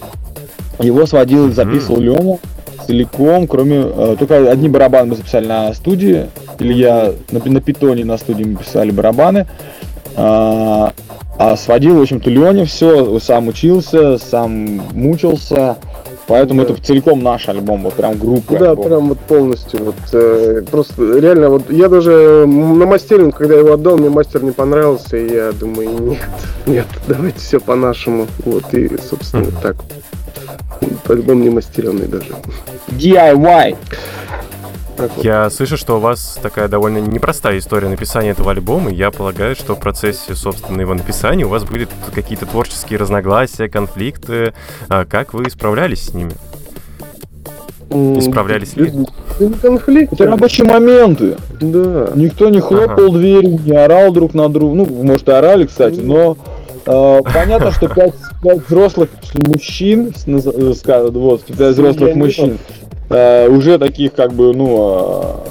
[0.80, 2.02] Его сводил и записывал.
[2.02, 2.40] Леня
[2.88, 3.84] целиком, кроме...
[3.84, 6.28] Э, только одни барабаны мы записали на студии.
[6.60, 9.46] Или я на, на питоне на студии мы писали барабаны.
[10.18, 10.94] А,
[11.38, 14.52] а сводил, в общем-то, Леня все, сам учился, сам
[14.94, 15.78] мучился.
[16.26, 16.74] Поэтому да.
[16.74, 18.58] это целиком наш альбом, вот прям группа.
[18.58, 18.86] Да, альбом.
[18.86, 19.86] прям вот полностью.
[19.86, 24.52] Вот, э, просто реально, вот я даже на мастеринг, когда его отдал, мне мастер не
[24.52, 26.28] понравился, и я думаю, нет,
[26.66, 28.28] нет, давайте все по-нашему.
[28.44, 29.78] Вот, и, собственно, так.
[31.08, 32.34] Альбом не мастеренный даже.
[32.90, 33.78] DIY!
[34.98, 35.24] Вот.
[35.24, 39.56] Я слышу, что у вас такая довольно непростая история написания этого альбома, и я полагаю,
[39.56, 44.54] что в процессе, собственно, его написания у вас были какие-то творческие разногласия, конфликты.
[44.90, 46.34] А как вы справлялись с ними?
[47.90, 48.92] Не справлялись ли?
[49.62, 50.14] Конфликт.
[50.14, 51.38] Это рабочие моменты.
[51.62, 52.10] Да.
[52.16, 53.18] Никто не хлопал ага.
[53.18, 54.76] дверь, не орал друг на друга.
[54.76, 56.38] Ну, может, и орали, кстати, но
[56.86, 62.58] э, понятно, что пять, пять взрослых мужчин, э, вот, пять взрослых мужчин,
[63.10, 65.44] э, уже таких как бы, ну,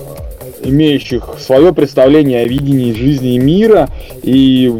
[0.62, 3.88] э, имеющих свое представление о видении жизни и мира,
[4.22, 4.74] и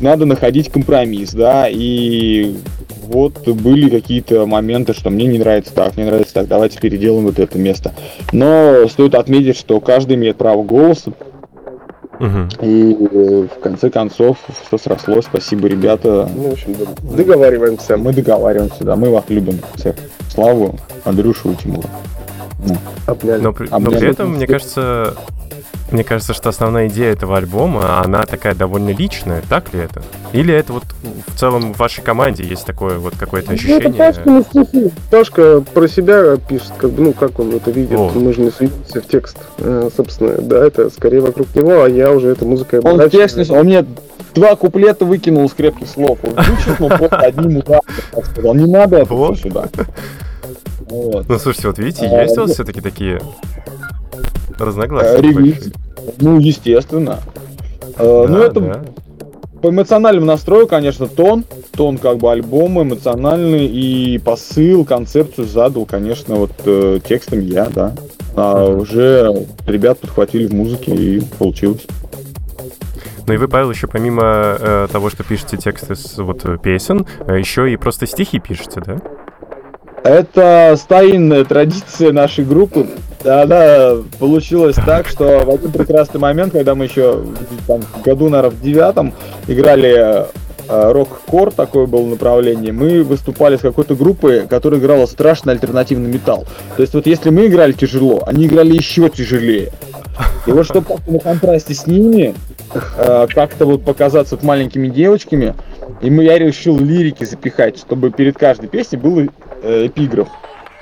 [0.00, 2.56] надо находить компромисс, да, и
[3.10, 7.38] вот были какие-то моменты, что мне не нравится так, мне нравится так, давайте переделаем вот
[7.38, 7.92] это место.
[8.32, 11.12] Но стоит отметить, что каждый имеет право голоса,
[12.20, 12.66] Угу.
[12.66, 15.24] И э, в конце концов все срослось.
[15.24, 16.28] Спасибо, ребята.
[16.34, 17.96] Ну, в общем, договариваемся.
[17.96, 18.94] Мы договариваемся, да.
[18.94, 19.96] Мы вас любим всех.
[20.28, 21.88] Славу, Андрюшу и Тимура.
[22.66, 22.76] Ну.
[23.06, 25.16] Но, но при этом, мне кажется,
[25.92, 30.02] мне кажется, что основная идея этого альбома, она такая довольно личная, так ли это?
[30.32, 30.84] Или это вот
[31.26, 33.88] в целом в вашей команде есть такое вот какое-то ощущение?
[33.88, 34.92] Ну, это Пашка, стихи.
[35.10, 38.10] Пашка про себя пишет, как бы, ну, как он это видит, О.
[38.14, 42.12] мы же не суемся в текст, э, собственно, да, это скорее вокруг него, а я
[42.12, 43.84] уже это музыкой Он текст, он мне
[44.34, 47.82] два куплета выкинул из крепких слов, он вычеркнул просто одним ударом,
[48.24, 49.68] сказал, не надо это сюда.
[50.90, 51.28] Вот.
[51.28, 53.20] Ну, слушайте, вот видите, а, есть у вас все-таки такие
[54.64, 55.20] разногласия?
[55.20, 55.72] Ревизии.
[56.20, 57.20] Ну, естественно.
[57.98, 58.84] Э, ну, это да.
[59.62, 61.44] по эмоциональному настрою, конечно, тон.
[61.76, 67.94] Тон как бы альбома эмоциональный и посыл, концепцию задал, конечно, вот э, текстом я, да.
[68.36, 71.86] А уже ребят подхватили в музыке и получилось.
[73.26, 77.38] Ну и вы, Павел, еще помимо э, того, что пишете тексты с вот песен, э,
[77.38, 78.96] еще и просто стихи пишете, да?
[80.02, 82.86] Это старинная традиция нашей группы.
[83.24, 87.22] Она получилась так, что в один прекрасный момент, когда мы еще
[87.66, 89.12] там, году, наверное, в девятом
[89.46, 90.26] играли
[90.68, 96.46] э, рок-кор, такое было направление, мы выступали с какой-то группой, которая играла страшно альтернативный металл.
[96.76, 99.70] То есть вот если мы играли тяжело, они играли еще тяжелее.
[100.46, 102.34] И вот чтобы на контрасте с ними,
[102.96, 105.54] э, как-то вот показаться вот маленькими девочками,
[106.00, 109.28] и мы, я решил лирики запихать, чтобы перед каждой песней был
[109.62, 110.28] э, эпиграф.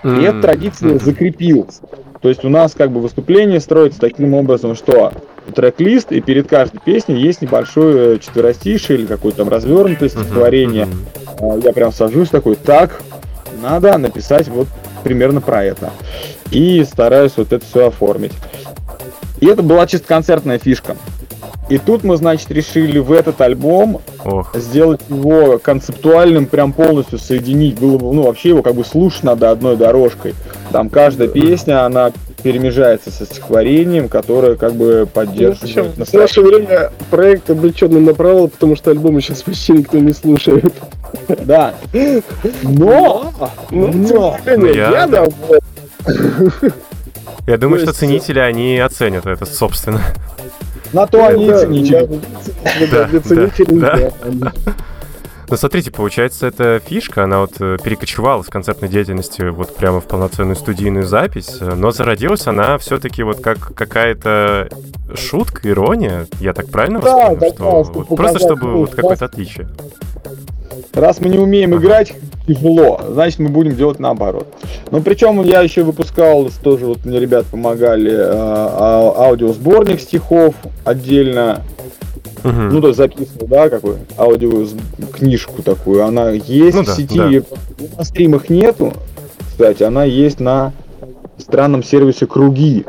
[0.05, 1.81] И эта традиция закрепилась.
[2.21, 5.13] То есть у нас как бы выступление строится таким образом, что
[5.55, 10.89] трек-лист, и перед каждой песней есть небольшое четверостишие или какое-то там развернутое стихотворение.
[11.39, 11.65] Uh-huh.
[11.65, 13.01] Я прям сажусь такой, так,
[13.63, 14.67] надо написать вот
[15.05, 15.91] примерно про это.
[16.51, 18.33] И стараюсь вот это все оформить.
[19.41, 20.97] И это была чисто концертная фишка.
[21.69, 24.55] И тут мы, значит, решили в этот альбом Ох.
[24.55, 27.79] сделать его концептуальным, прям полностью соединить.
[27.79, 30.35] Было бы, ну, вообще его как бы слушать надо одной дорожкой.
[30.73, 32.13] Там каждая песня, она
[32.43, 38.49] перемежается со стихотворением, которое как бы поддерживает ну, В наше время проект облеченный на провал,
[38.49, 40.73] потому что альбомы сейчас почти никто не слушает.
[41.45, 41.75] Да.
[42.63, 43.33] Но!
[43.71, 44.37] Но!
[44.47, 45.07] но я...
[45.07, 45.29] я
[47.47, 50.03] Я думаю, что ценители, они оценят это, собственно.
[50.93, 52.21] На то они ценители.
[52.91, 53.09] Да,
[55.51, 60.05] Ну, смотрите, получается, эта фишка, она вот э, перекочевала с концертной деятельности вот прямо в
[60.05, 64.69] полноценную студийную запись, но зародилась она все-таки вот как какая-то
[65.15, 67.55] шутка, ирония, я так правильно да, вас понял?
[67.55, 69.69] Что, да, вот, просто чтобы вот какое-то отличие.
[70.93, 72.15] Раз мы не умеем играть
[72.47, 74.47] тяжело, значит мы будем делать наоборот.
[74.91, 81.63] Ну причем я еще выпускал, тоже вот мне ребят помогали, а, а, аудиосборник стихов отдельно.
[82.45, 82.53] Угу.
[82.53, 84.65] Ну, то записывал, да, какую аудио
[85.13, 86.05] книжку такую.
[86.05, 87.87] Она есть ну, в да, сети, да.
[87.99, 88.93] на стримах нету.
[89.51, 90.73] Кстати, она есть на
[91.37, 92.87] странном сервисе Круги.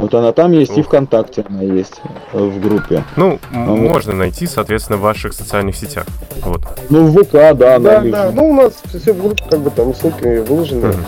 [0.00, 0.78] Вот она там есть Ух.
[0.78, 2.00] и ВКонтакте она есть
[2.32, 3.04] э, в группе.
[3.16, 4.18] Ну, а можно вот.
[4.18, 6.06] найти, соответственно, в ваших социальных сетях.
[6.42, 6.62] Вот.
[6.88, 8.00] Ну, в ВК, да, да.
[8.00, 10.88] Да, ну у нас все в группе, как бы там ссылки выложены.
[10.88, 10.98] Угу.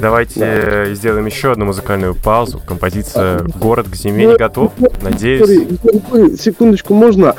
[0.00, 0.94] Давайте да.
[0.94, 2.60] сделаем еще одну музыкальную паузу.
[2.66, 4.72] Композиция «Город к зиме не готов».
[5.00, 5.68] Надеюсь...
[6.40, 7.36] Секундочку, можно?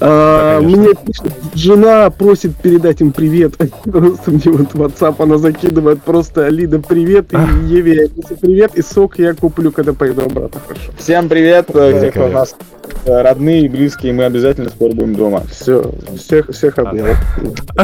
[0.00, 3.56] А, мне пишет, жена просит передать им привет.
[3.84, 7.36] Просто мне вот WhatsApp она закидывает просто Алида привет и
[7.66, 8.08] Еве
[8.40, 10.60] привет и сок я куплю, когда поеду обратно.
[10.66, 10.92] Хорошо.
[10.98, 12.56] Всем привет, да, те, кто у нас
[13.04, 15.42] э, родные и близкие, мы обязательно скоро будем дома.
[15.50, 17.06] Все, всех, всех обнял.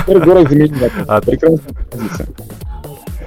[0.07, 0.91] Город заменил.
[1.25, 1.61] Прекрасная
[1.91, 2.27] позиция.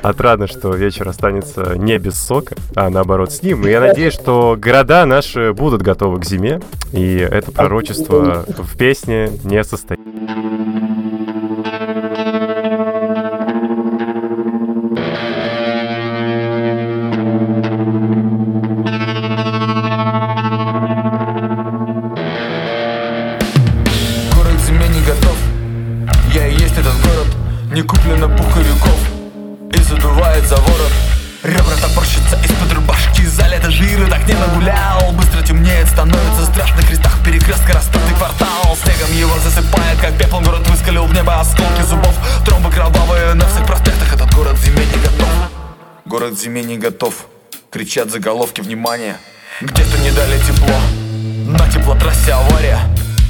[0.05, 3.65] Отрадно, что вечер останется не без сока, а наоборот с ним.
[3.65, 9.31] И я надеюсь, что города наши будут готовы к зиме, и это пророчество в песне
[9.43, 9.99] не состоит.
[46.45, 47.25] зиме не готов.
[47.71, 49.17] Кричат заголовки, внимания
[49.61, 50.79] Где-то не дали тепло
[51.47, 52.79] На теплотрассе авария.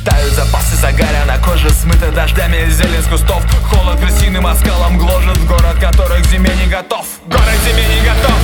[0.04, 3.42] Тают запасы загаря на коже Смыта дождями зелень с кустов.
[3.70, 7.06] Холод крысиным оскалом гложет Город которых к зиме не готов.
[7.26, 8.40] Город зиме не готов.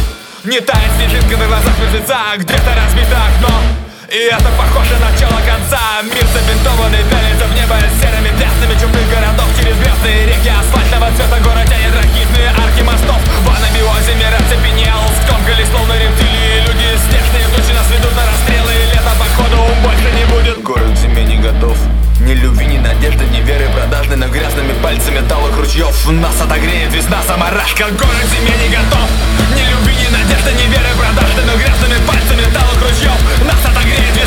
[0.45, 3.80] Не тает снежинка на глазах мертвеца Где-то разбито окно
[4.11, 6.03] и это похоже на начало конца.
[6.03, 11.63] Мир забинтованный пялится в небо серыми пятнами чужих городов Через звездные реки асфальтового цвета Город
[11.71, 13.21] тянет ракетные арки мостов.
[13.23, 16.59] В анабиозе мир оцепенел Скомкались словно рептилии.
[16.67, 18.73] Люди снежные тучи нас ведут на расстрелы.
[18.75, 20.59] И лето походу больше не будет.
[20.59, 21.77] Город к зиме не готов.
[22.19, 25.95] Ни любви, ни надежды, ни веры продажной Но грязными пальцами талых ручьев.
[26.19, 27.87] Нас отогреет весна заморашка.
[27.95, 29.07] Город зиме не готов.
[29.55, 33.19] Ни любви, ни надежды, ни веры продажной Но грязными пальцами талых ручьев.
[33.47, 33.70] Нас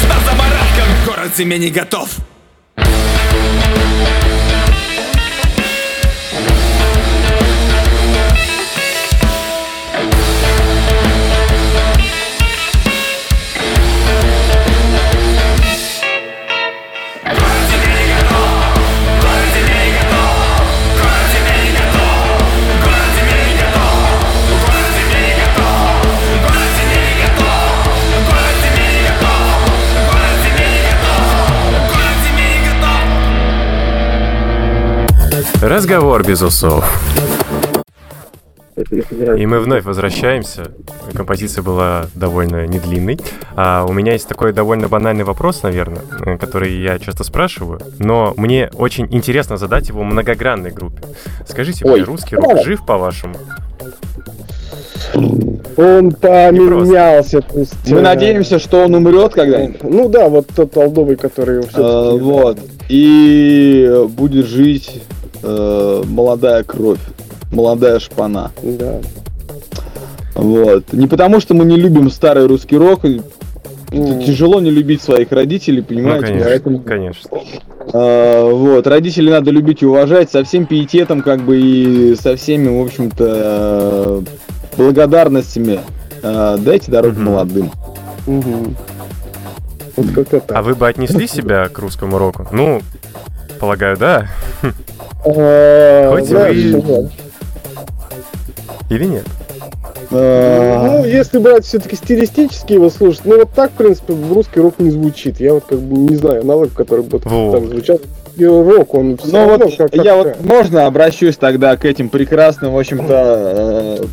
[0.04, 2.08] отогреет весна заморашка Город зиме не готов
[35.64, 36.84] Разговор без усов.
[39.38, 40.64] И мы вновь возвращаемся.
[41.14, 43.18] Композиция была довольно недлинной.
[43.56, 48.34] А у меня есть такой довольно банальный вопрос, наверное, э, который я часто спрашиваю, но
[48.36, 51.02] мне очень интересно задать его многогранной группе.
[51.48, 51.92] Скажите Ой.
[51.94, 53.36] мне, русский рок жив, по-вашему?
[55.76, 57.40] Он поменялся.
[57.40, 59.82] то есть, Мы э, надеемся, что он умрет когда-нибудь.
[59.82, 62.18] Ну да, вот тот Алдовый, который Э, все-таки...
[62.22, 62.58] Вот.
[62.88, 65.02] И будет жить
[65.42, 67.00] э, молодая кровь.
[67.52, 68.50] Молодая шпана.
[68.62, 69.00] Да.
[70.34, 70.92] Вот.
[70.92, 73.04] Не потому, что мы не любим старый русский рок.
[73.04, 73.20] и
[73.92, 76.26] Ну, Тяжело не любить своих родителей, Ну, понимаете?
[76.26, 77.30] конечно, Поэтому, конечно.
[77.92, 78.86] э, вот.
[78.86, 83.24] Родителей надо любить и уважать со всем пиететом, как бы, и со всеми, в общем-то,
[83.28, 84.22] э,
[84.76, 85.78] благодарностями.
[86.22, 87.24] Э, дайте дорогу Мгм.
[87.24, 87.70] молодым.
[88.26, 88.76] мгм.
[89.96, 90.56] Вот как-то так.
[90.56, 92.46] А вы бы отнесли себя к русскому року?
[92.52, 92.82] Ну,
[93.60, 94.28] полагаю, да.
[95.24, 97.10] А, Хоть вы-.
[98.90, 99.24] Или нет?
[100.10, 104.60] Э, Ну, если брать все-таки стилистически его слушать, ну вот так, в принципе, в русский
[104.60, 105.40] рок не звучит.
[105.40, 108.00] Я вот как бы не знаю аналог, который бы так звучал.
[108.36, 112.78] Рок, он Ну равно вот, как- я вот можно обращусь тогда к этим прекрасным, в
[112.78, 114.04] общем-то, э,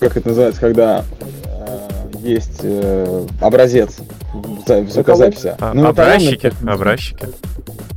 [0.00, 1.04] как это называется, когда
[1.44, 1.78] э,
[2.22, 3.96] есть э, образец
[4.90, 5.54] звукозаписи.
[5.60, 7.26] А- Ну, это образчики, равно- образчики.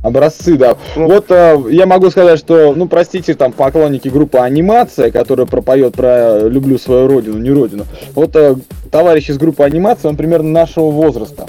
[0.02, 0.76] Образцы, да.
[0.96, 1.08] Ну.
[1.08, 6.38] Вот э, я могу сказать, что, ну, простите, там, поклонники группы «Анимация», которая пропоет про
[6.48, 7.84] «Люблю свою родину, не родину».
[8.14, 8.54] Вот э,
[8.92, 11.46] товарищ из группы «Анимация», он примерно нашего возраста.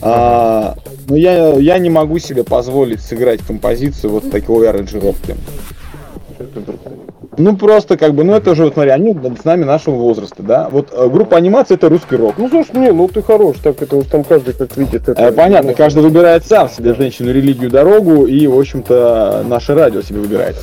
[0.00, 0.76] А,
[1.08, 5.36] но я, я не могу себе позволить сыграть композицию вот такой аранжировки.
[7.38, 10.68] Ну просто как бы, ну это же вот смотри, они с нами нашего возраста, да.
[10.70, 12.34] Вот э, группа анимация это русский рок.
[12.36, 15.22] Ну, слушай, не, ну ты хорош, так это уж там каждый как видит это.
[15.22, 20.18] Э, понятно, каждый выбирает сам себе женщину, религию, дорогу, и, в общем-то, наше радио себе
[20.20, 20.56] выбирает.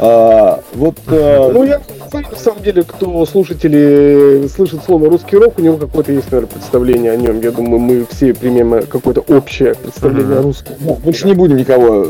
[0.00, 1.80] А, вот, э, Ну, я
[2.12, 7.12] на самом деле, кто слушатели слышит слово русский рок, у него какое-то есть, наверное, представление
[7.12, 7.40] о нем.
[7.40, 10.38] Я думаю, мы все примем какое-то общее представление Мгм.
[10.38, 10.74] о русском.
[10.80, 12.04] ну, больше не будем никого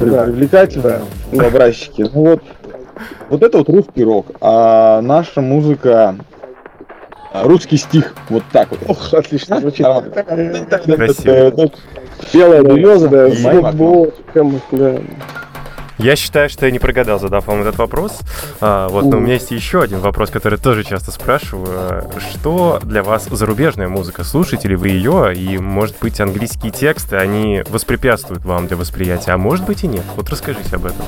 [0.00, 0.24] Да.
[0.24, 1.00] привлекать Да.
[1.30, 1.42] в.
[1.98, 2.40] Ну вот,
[3.28, 6.16] вот это вот русский рок, а наша музыка
[7.32, 8.80] а, русский стих, вот так вот.
[8.88, 9.86] Ох, отлично звучит.
[9.86, 11.70] Красиво.
[12.32, 14.10] Белая береза, да, с с моим окном.
[14.34, 15.00] футболком, да.
[15.98, 18.20] Я считаю, что я не прогадал, задав вам этот вопрос.
[18.60, 22.10] А, вот, но у меня есть еще один вопрос, который тоже часто спрашиваю.
[22.18, 24.24] Что для вас зарубежная музыка?
[24.24, 25.32] Слушаете ли вы ее?
[25.34, 30.04] И, может быть, английские тексты, они воспрепятствуют вам для восприятия, а может быть и нет.
[30.16, 31.04] Вот расскажите об этом.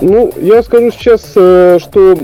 [0.00, 2.16] Ну, я скажу сейчас, э, что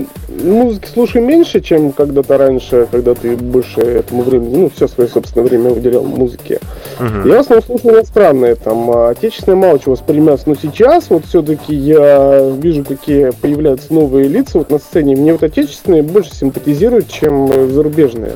[0.43, 5.47] музыки слушаю меньше, чем когда-то раньше, когда ты больше этому времени, ну, все свое собственное
[5.47, 6.59] время уделял музыке.
[6.99, 7.27] Мгм.
[7.27, 10.49] Я в основном слушаю иностранные, там, а отечественное мало чего воспринимается.
[10.49, 15.15] Но сейчас вот все-таки я вижу, какие появляются новые лица вот на сцене.
[15.15, 18.33] Мне вот отечественные больше симпатизируют, чем зарубежные.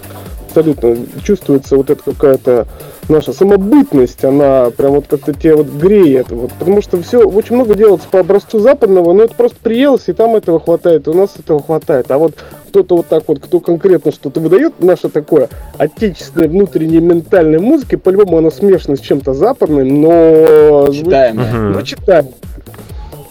[0.47, 2.67] Абсолютно чувствуется вот эта какая-то
[3.09, 6.29] наша самобытность, она прям вот как-то тебя вот греет.
[6.29, 10.13] Вот, потому что все очень много делается по образцу западного, но это просто приелось, и
[10.13, 12.11] там этого хватает, и у нас этого хватает.
[12.11, 12.35] А вот
[12.69, 18.37] кто-то вот так вот, кто конкретно что-то выдает, наше такое отечественной внутренней ментальной музыки, по-любому
[18.37, 20.87] оно смешано с чем-то западным, но...
[20.87, 21.71] Мгм.
[21.73, 22.27] Ну, читаем.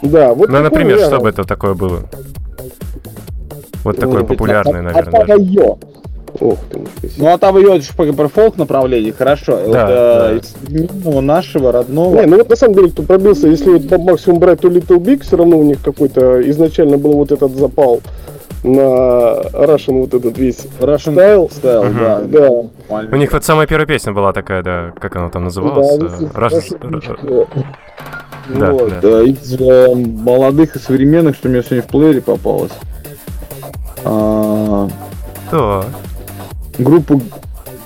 [0.02, 2.02] Да, вот Ну, например, что бы это такое было?
[3.84, 5.26] Вот такое популярное, наверное.
[5.26, 5.76] даже.
[6.40, 6.78] Ох ты,
[7.08, 7.12] себе.
[7.18, 9.56] Ну, Атавайо, это же про про фолк направление, хорошо.
[9.56, 12.16] Вот, Да, э, из современного нашего родного.
[12.20, 14.98] Не, ну вот на самом деле, кто пробился, если вот по максимум брать то Little
[14.98, 18.00] Big, все равно у них какой-то изначально был вот этот запал.
[18.64, 21.50] на Russian вот этот весь Russian style.
[21.50, 22.68] Style, да.
[22.88, 23.06] Да.
[23.12, 25.96] У них вот самая первая песня была такая, да, как она там называлась?
[25.98, 26.08] Да, Э,
[26.48, 27.48] Russian- Russian-
[28.58, 29.08] Да, вот, да.
[29.20, 32.72] э, из э, молодых и современных, что мне сегодня в плеере попалось.
[34.04, 34.88] А,
[35.52, 35.84] Да.
[36.78, 37.20] Группа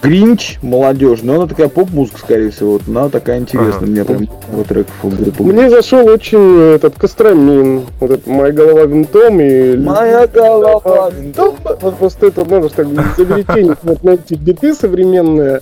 [0.03, 3.87] Гринч, молодежная, но она такая поп-музыка, скорее всего, вот, она такая интересная, Ага.
[3.87, 5.43] мне прям вот треков у группы.
[5.43, 9.77] Мне зашел очень этот Костромин, вот этот «Моя голова винтом» и...
[9.77, 11.55] Моя голова винтом.
[11.83, 15.61] Вот просто это, надо так изобретение, вот на эти биты современные,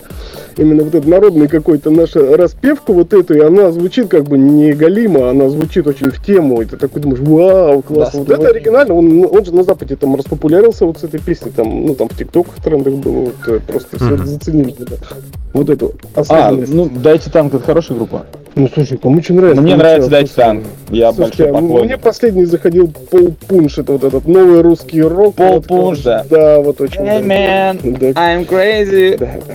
[0.59, 4.73] именно вот эта народная какой-то наша распевка вот эту, и она звучит как бы не
[4.73, 8.21] галима, она звучит очень в тему, и ты такой думаешь, вау, классно.
[8.21, 11.87] вот это оригинально, он, он же на Западе там распопулярился вот с этой песней, там,
[11.87, 14.27] ну там в ТикТоках трендах было, вот, э, просто все Мгм.
[14.27, 14.75] заценили.
[14.79, 14.97] да.
[15.55, 15.95] Вот эту
[16.29, 18.27] А, ну, Дайте Танк, это хорошая группа.
[18.55, 19.63] Ну слушай, кому что нравится.
[19.63, 20.65] Мне нравится Дайте Танк.
[20.91, 22.01] Я Слушайте, большой а мне поклонник.
[22.01, 25.37] последний заходил Пол Пунш, это вот этот новый русский рок.
[25.37, 26.25] Пол вот, Пунш, да.
[26.29, 27.01] Да, вот очень.
[27.01, 27.73] Hey, да.
[27.73, 29.17] man, Да, I'm crazy.
[29.17, 29.55] да, да.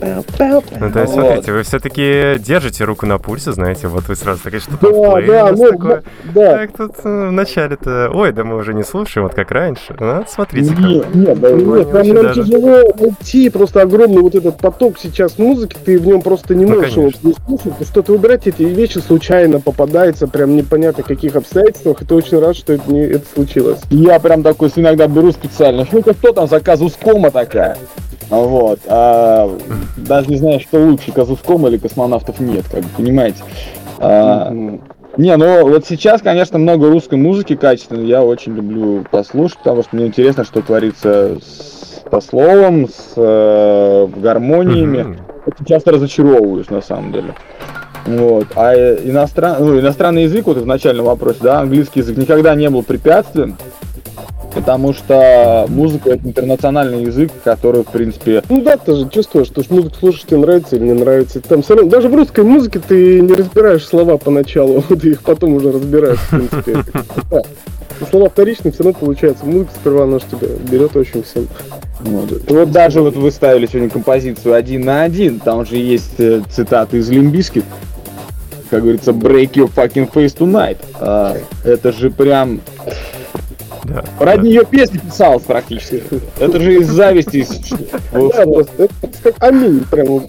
[0.00, 4.60] Ну, то есть, смотрите, вы все-таки держите руку на пульсе, знаете, вот вы сразу такие,
[4.60, 6.02] что Да, у да, нас ну, такое.
[6.34, 6.58] да.
[6.58, 9.94] Так, тут в начале-то, ой, да мы уже не слушаем, вот как раньше.
[9.98, 10.70] Ну, смотрите,
[11.14, 15.98] нет, да, Нет, очень нам тяжело найти просто огромный вот этот поток сейчас музыки, ты
[15.98, 17.28] в нем просто не Ну, можешь его конечно.
[17.28, 22.04] не слушать, потому что ты выбирать эти вещи случайно попадается, прям непонятно каких обстоятельствах, и
[22.04, 23.80] ты очень рад, что это, случилось.
[23.90, 25.86] Я прям такой иногда беру специально.
[25.92, 27.76] Ну-ка, кто там за Казускома такая?
[28.28, 28.78] Вот.
[28.86, 29.50] А,
[29.96, 33.42] даже не знаю, что лучше, Казускома или космонавтов нет, как бы, понимаете.
[33.98, 34.50] А,
[35.16, 38.06] не, ну вот сейчас, конечно, много русской музыки качественной.
[38.06, 44.08] Я очень люблю послушать, потому что мне интересно, что творится с, со словом, с э,
[44.16, 45.18] гармониями.
[45.46, 47.34] Очень часто разочаровываюсь, на самом деле.
[48.06, 48.46] Вот.
[48.56, 49.56] А иностран...
[49.60, 53.56] ну, иностранный язык, вот в начальном вопросе, да, английский язык никогда не был препятствием,
[54.54, 59.62] потому что музыка это интернациональный язык, который, в принципе, Ну да, ты же чувствуешь, что
[59.70, 61.40] музыку слушать тебе нравится или не нравится.
[61.40, 65.54] Там всё равно- даже в русской музыке ты не разбираешь слова поначалу, ты их потом
[65.54, 66.84] уже разбираешь, в принципе.
[67.30, 67.42] Да.
[68.10, 69.44] Слова вторичные все равно получается.
[69.44, 71.46] Музыка сперва она ж тебя берет очень всем.
[72.00, 76.40] вот, вот даже вот вы ставили сегодня композицию один на один, там же есть э,
[76.50, 77.62] цитаты из Лимбиски,
[78.70, 80.78] как говорится, break your fucking face tonight.
[80.98, 82.60] А, это же прям
[83.90, 84.04] Да.
[84.18, 86.02] ради нее песни писалась практически.
[86.38, 87.46] Это же из зависти.
[88.12, 90.22] Да, просто это как аминь прямо.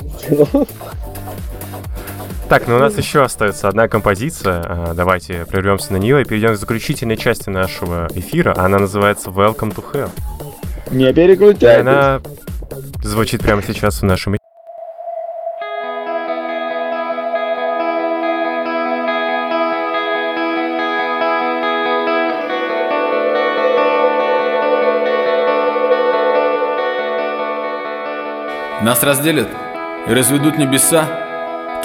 [2.49, 4.61] Так, ну у нас еще остается одна композиция.
[4.65, 8.53] А, Давайте прервемся на нее и перейдем к заключительной части нашего эфира.
[8.57, 10.09] Она называется Welcome to Hell.
[10.91, 11.81] Не И переключайтесь.
[11.81, 12.19] она
[13.03, 14.40] звучит прямо сейчас в нашем эфире.
[28.81, 29.47] Нас разделят
[30.07, 31.07] и разведут небеса.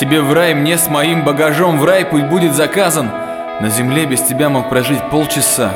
[0.01, 3.11] Тебе в рай, мне с моим багажом в рай путь будет заказан.
[3.61, 5.73] На земле без тебя мог прожить полчаса.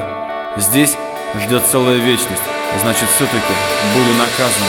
[0.57, 0.97] Здесь
[1.35, 2.43] ждет целая вечность,
[2.81, 3.53] значит все-таки
[3.95, 4.67] буду наказан.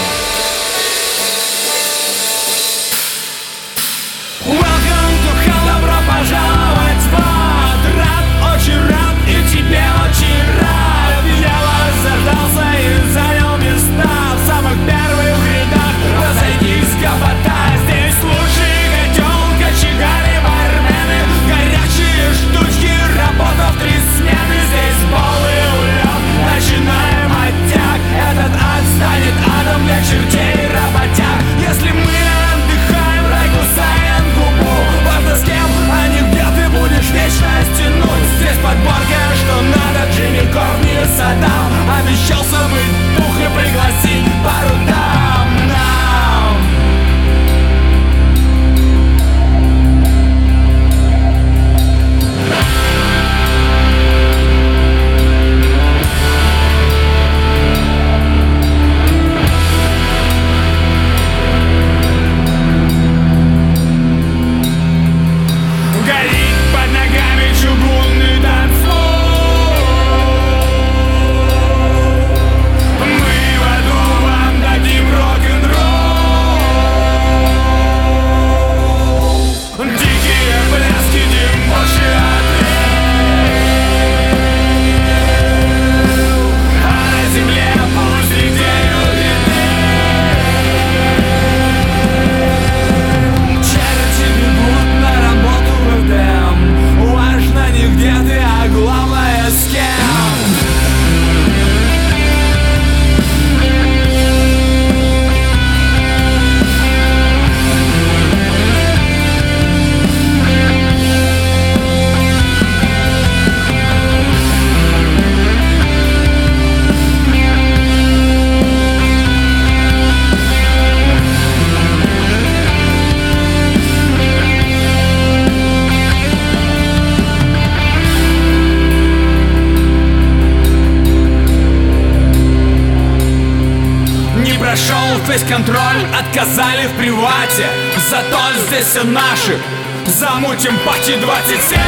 [140.62, 141.81] Замутим пати 27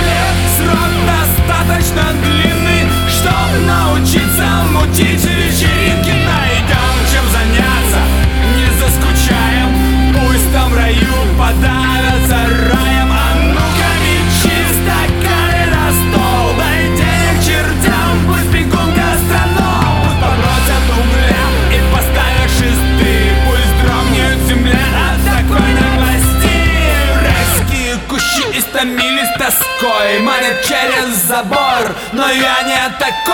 [32.99, 33.32] я не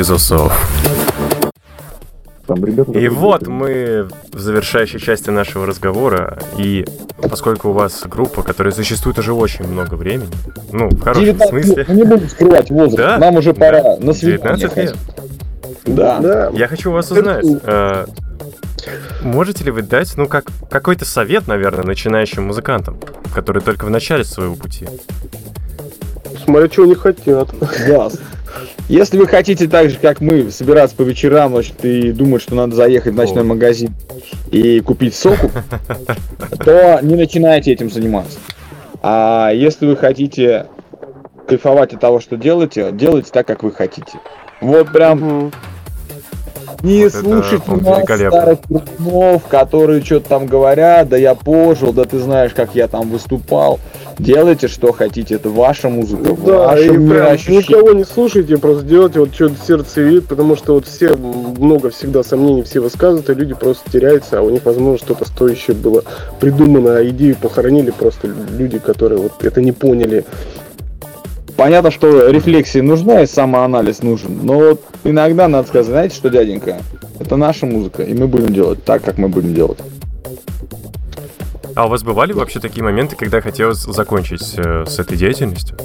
[0.00, 0.50] без усов.
[2.46, 2.98] Там ребята...
[2.98, 6.86] И вот мы в завершающей части нашего разговора, и
[7.28, 10.32] поскольку у вас группа, которая существует уже очень много времени,
[10.72, 13.18] ну, в хорошем 19 смысле, ну не буду скрывать возраст, Да?
[13.18, 13.60] нам уже Да.
[13.60, 14.96] пора на свидание 19 лет.
[15.84, 16.18] Да.
[16.18, 18.06] Да, Я хочу у вас узнать, э,
[19.22, 22.98] можете ли вы дать, ну, как какой-то совет, наверное, начинающим музыкантам,
[23.34, 24.88] которые только в начале своего пути?
[26.44, 27.48] смотря чего не хотят.
[27.86, 28.08] Да.
[28.88, 32.74] Если вы хотите так же, как мы, собираться по вечерам, значит, и думать, что надо
[32.74, 33.46] заехать в ночной О.
[33.46, 33.94] магазин
[34.50, 35.50] и купить соку,
[36.64, 38.38] то не начинайте этим заниматься.
[39.02, 40.66] А если вы хотите
[41.46, 44.12] кайфовать от того, что делаете, делайте так, как вы хотите.
[44.60, 45.52] Вот прям Мгм.
[46.82, 51.92] Не Вот это, слушайте по-моему, нас, старых крупнов, которые что-то там говорят, да я пожил,
[51.92, 53.78] да ты знаешь, как я там выступал.
[54.18, 57.60] Делайте, что хотите, это ваша музыка, Да, и ваше прям мироощущение.
[57.60, 62.22] никого не слушайте, просто делайте вот что сердце видит, потому что вот все много всегда
[62.22, 66.04] сомнений, все высказывают, и люди просто теряются, а у них, возможно, что-то стоящее было
[66.38, 70.24] придумано, а идею похоронили просто люди, которые вот это не поняли.
[71.60, 76.80] Понятно, что рефлексия нужна и самоанализ нужен, но вот иногда надо сказать, знаете что, дяденька,
[77.18, 79.78] это наша музыка, и мы будем делать так, как мы будем делать.
[81.74, 85.76] А у вас бывали вообще такие моменты, когда хотелось закончить э, с этой деятельностью?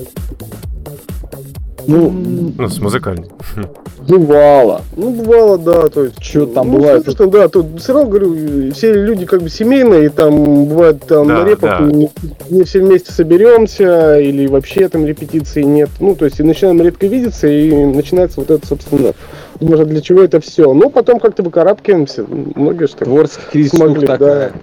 [1.87, 2.09] Ну,
[2.57, 3.27] Ну, с музыкальной.
[4.07, 4.81] бывало.
[4.95, 6.23] Ну, бывало, да, то есть...
[6.23, 7.03] Что там ну, бывает?
[7.05, 11.27] Конечно, да, тут все равно говорю, все люди как бы семейные, и там бывает там
[11.27, 11.85] Да, на репах да.
[11.85, 12.09] не,
[12.49, 15.89] не все вместе соберемся, или вообще там репетиции нет.
[15.99, 19.13] Ну, то есть и начинаем редко видеться, и начинается вот это, собственно,
[19.59, 20.73] может, для чего это все.
[20.73, 24.53] Но потом как-то выкарабкиваемся, многие что Творческий кризис Смогли, штука такая.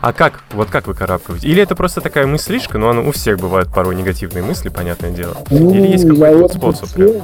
[0.00, 1.44] А как, вот как вы карабкаетесь?
[1.44, 5.36] Или это просто такая мыслишка, но оно у всех бывают порой негативные мысли, понятное дело.
[5.50, 6.90] Или есть Ну, какой-то вот способ?
[6.90, 7.22] прям?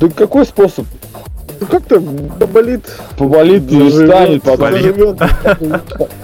[0.00, 0.86] Да какой способ?
[1.60, 2.90] Ну, как-то болит.
[3.18, 4.96] Поболит и станет, потом Болит.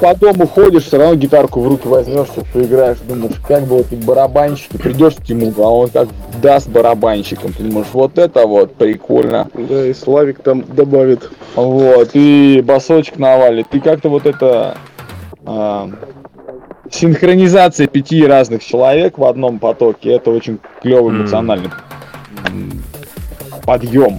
[0.00, 3.86] по дому ходишь, все равно гитарку в руки возьмешь, что поиграешь, думаешь, как бы вот
[3.92, 6.08] барабанщики, придешь к нему, а он как
[6.40, 11.30] даст барабанщикам, ты думаешь, вот это вот прикольно, Да, и Славик там добавит.
[11.54, 14.78] вот, и басочек навалит, и как-то вот это
[15.44, 15.90] а,
[16.90, 21.70] синхронизация пяти разных человек в одном потоке, это очень клевый эмоциональный
[23.66, 24.18] подъем.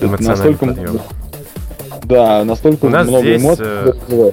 [0.00, 1.00] Настолько подъем.
[2.04, 3.66] Да, настолько У нас много здесь, эмоций.
[3.66, 4.30] э.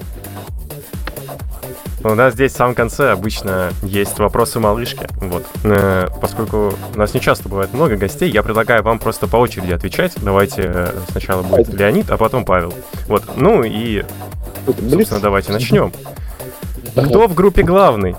[2.04, 5.08] У нас здесь в самом конце обычно есть вопросы малышки.
[5.20, 5.44] Вот.
[5.64, 9.72] Э, Поскольку у нас не часто бывает много гостей, я предлагаю вам просто по очереди
[9.72, 10.12] отвечать.
[10.22, 11.72] Давайте э, сначала будет.
[11.72, 12.74] Леонид, а потом Павел.
[13.08, 13.24] Вот.
[13.36, 14.04] Ну и,
[14.66, 15.92] собственно, давайте начнем.
[16.94, 18.14] Кто в группе главный?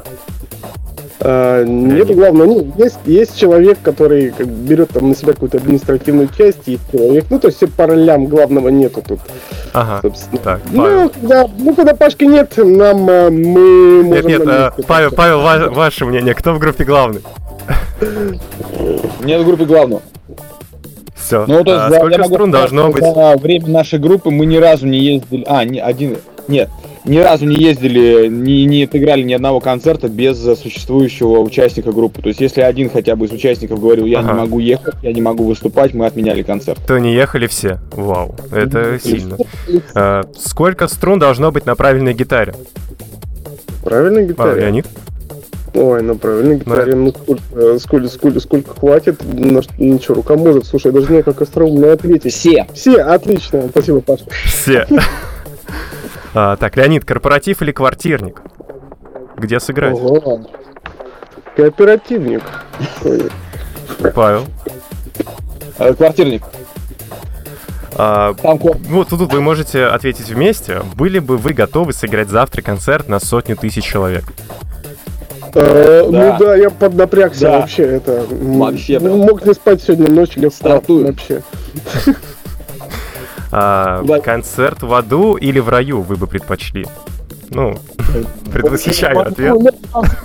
[1.22, 6.68] А, нет, главное, ну, есть, есть человек, который берет там на себя какую-то административную часть,
[6.68, 9.20] есть человек, ну, то есть все по ролям главного нету тут,
[9.74, 10.00] Ага.
[10.02, 10.42] собственно.
[10.42, 11.04] Так, Павел.
[11.04, 14.28] Ну, когда, ну, когда Пашки нет, нам а, мы Нет, можем...
[14.28, 14.84] нет, э, месте.
[14.88, 17.22] Павел, Павел, ва- ваше мнение, кто в группе главный?
[19.24, 20.02] Нет в группе главного.
[21.16, 21.46] Все.
[21.48, 23.04] Ну, то есть, а да, я сколько могу струн сказать, должно быть?
[23.04, 25.44] За время нашей группы мы ни разу не ездили.
[25.48, 26.18] А, не один.
[26.48, 26.70] Нет.
[27.06, 32.22] Ни разу не ездили, не, не отыграли ни одного концерта без существующего участника группы.
[32.22, 34.34] То есть, если один хотя бы из участников говорил, я Ага.
[34.34, 36.80] не могу ехать, я не могу выступать, мы отменяли концерт.
[36.88, 37.80] То не ехали все.
[37.92, 39.38] Вау, это сильно.
[39.94, 42.56] А, сколько струн должно быть на правильной гитаре?
[43.84, 44.62] Правильно А, гитаре?
[44.62, 44.88] Леонид?
[45.76, 50.66] Ой, на правильной гитаре, ну сколько, сколько, сколько, сколько хватит, на что, ничего, рука может,
[50.66, 52.34] слушай, я даже не знаю, как остроумно ответить.
[52.34, 52.66] Все.
[52.74, 54.24] Все, отлично, спасибо, Паша.
[54.46, 54.88] Все.
[56.38, 58.42] А, так, Леонид, корпоратив или квартирник?
[59.38, 59.94] Где сыграть?
[59.96, 60.42] Ого.
[61.56, 62.44] Кооперативник.
[64.14, 64.44] Павел.
[65.80, 66.44] Э, Квартирник.
[67.98, 70.82] А, Там ко- вот тут вы можете ответить вместе.
[70.96, 74.26] Были бы вы готовы сыграть завтра концерт на сотню тысяч человек?
[75.54, 76.34] э, Да.
[76.34, 77.60] Ну да, я поднапрягся Да.
[77.60, 78.26] вообще, это...
[78.30, 79.18] Вообще ну, прям.
[79.20, 81.08] Мог не спать сегодня ночью, лег спал Стартую.
[81.08, 81.42] вообще.
[83.58, 84.20] А, Да.
[84.20, 86.86] концерт в аду или в раю вы бы предпочли?
[87.52, 87.76] Ну,
[88.52, 89.54] предвосхищаю ответ.
[89.54, 89.72] Ну,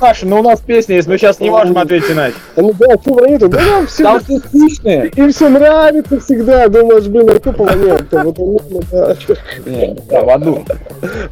[0.01, 2.35] Саша, ну у нас песня есть, мы сейчас не можем ответить иначе.
[2.57, 5.12] Ну да, что вранить да нам все, скучные.
[5.14, 10.64] им все нравится всегда, думаешь, блин, а он, ну, да, в аду.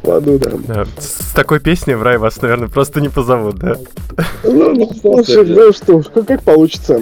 [0.01, 0.85] в аду, да.
[0.99, 3.75] С такой песней в рай вас, наверное, просто не позовут, да?
[4.43, 7.01] Ну, слушай, ну что, как, получится.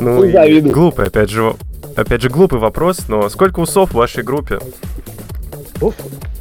[0.00, 1.54] Ну, Ну, и глупый, опять же,
[1.96, 4.58] опять же, глупый вопрос, но сколько усов в вашей группе?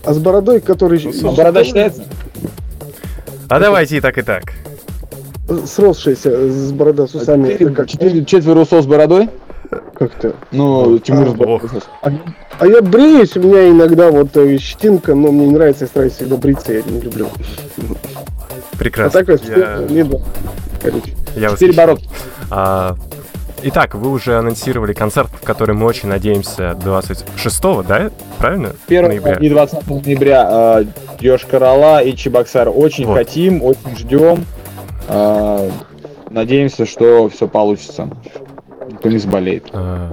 [0.04, 1.00] А с бородой, который...
[1.24, 2.04] А борода считается?
[3.50, 4.44] А давайте и так, и так.
[5.66, 9.30] Сросшийся с борода с усами, это как, Четыре- Четверо усов с бородой?
[9.98, 10.36] как-то.
[10.52, 11.38] Ну, Тимур с Ох.
[11.38, 11.70] бородой.
[12.60, 16.14] А я бреюсь, у меня иногда вот э, щетинка, но мне не нравится, я стараюсь
[16.14, 17.28] всегда бриться, я не люблю.
[17.78, 19.20] А Прекрасно.
[19.20, 20.18] так вот, Я, не да.
[20.82, 21.14] Короче.
[21.36, 22.10] я Четыре бородки.
[22.50, 22.96] А,
[23.64, 28.10] Итак, вы уже анонсировали концерт, в который мы очень надеемся 26 да?
[28.40, 28.72] Правильно?
[28.88, 29.34] 1 Ноября.
[29.36, 30.86] и 20 ноября э,
[31.20, 32.70] Йошкар-Ола и Чебоксар.
[32.74, 33.18] Очень Вот.
[33.18, 34.46] хотим, очень ждем.
[35.08, 35.70] Э,
[36.32, 38.10] надеемся, что все получится.
[38.90, 39.70] Никто не заболеет.
[39.74, 40.12] А,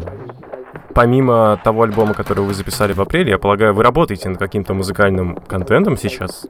[0.94, 5.36] Помимо того альбома, который вы записали в апреле, я полагаю, вы работаете над каким-то музыкальным
[5.46, 6.44] контентом сейчас?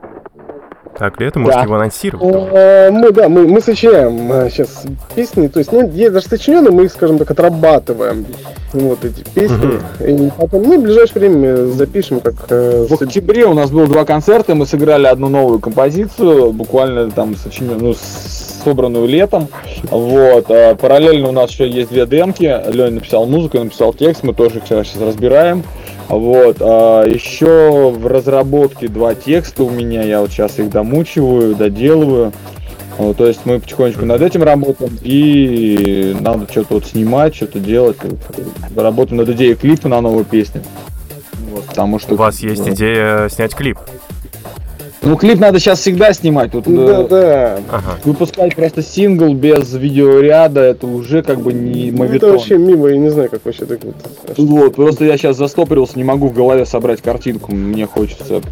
[0.99, 1.39] Так ли это?
[1.39, 1.65] Можете Да.
[1.65, 2.51] его анонсировать?
[2.53, 4.85] Э, Мы, да, мы, мы сочиняем сейчас
[5.15, 8.27] песни, то есть, ну, есть даже сочиненные, мы их, скажем так, отрабатываем,
[8.73, 12.35] вот эти песни, и потом, ну, в ближайшее время запишем, как...
[12.51, 17.37] э, В октябре у нас было два концерта, мы сыграли одну новую композицию, буквально там
[17.37, 17.95] сочиненную, ну,
[18.65, 19.49] собранную летом.
[19.91, 20.47] Вот.
[20.51, 22.61] а Параллельно у нас еще есть две демки.
[22.71, 25.63] Леня написал музыку, я написал текст, мы тоже их сейчас разбираем.
[26.09, 26.57] Вот.
[26.61, 32.33] а Еще в разработке два текста у меня, я вот сейчас их домучиваю, доделываю.
[32.97, 37.97] Вот, то есть мы потихонечку над этим работаем, и надо что-то вот снимать, что-то делать.
[38.75, 40.63] Работаем над идеей клипа на новую песню.
[41.53, 43.79] Вот, потому что У вас есть идея снять клип?
[45.03, 46.53] Ну, клип надо сейчас всегда снимать.
[46.53, 47.59] Тут Да, э, да.
[47.71, 47.99] Ага.
[48.05, 52.33] выпускать просто сингл без видеоряда, это уже как бы не Ну, Это моветон.
[52.33, 53.95] вообще мимо, я не знаю, как вообще так вот.
[54.37, 57.53] Вот, просто я сейчас застопорился, не могу в голове собрать картинку.
[57.55, 58.43] Мне хочется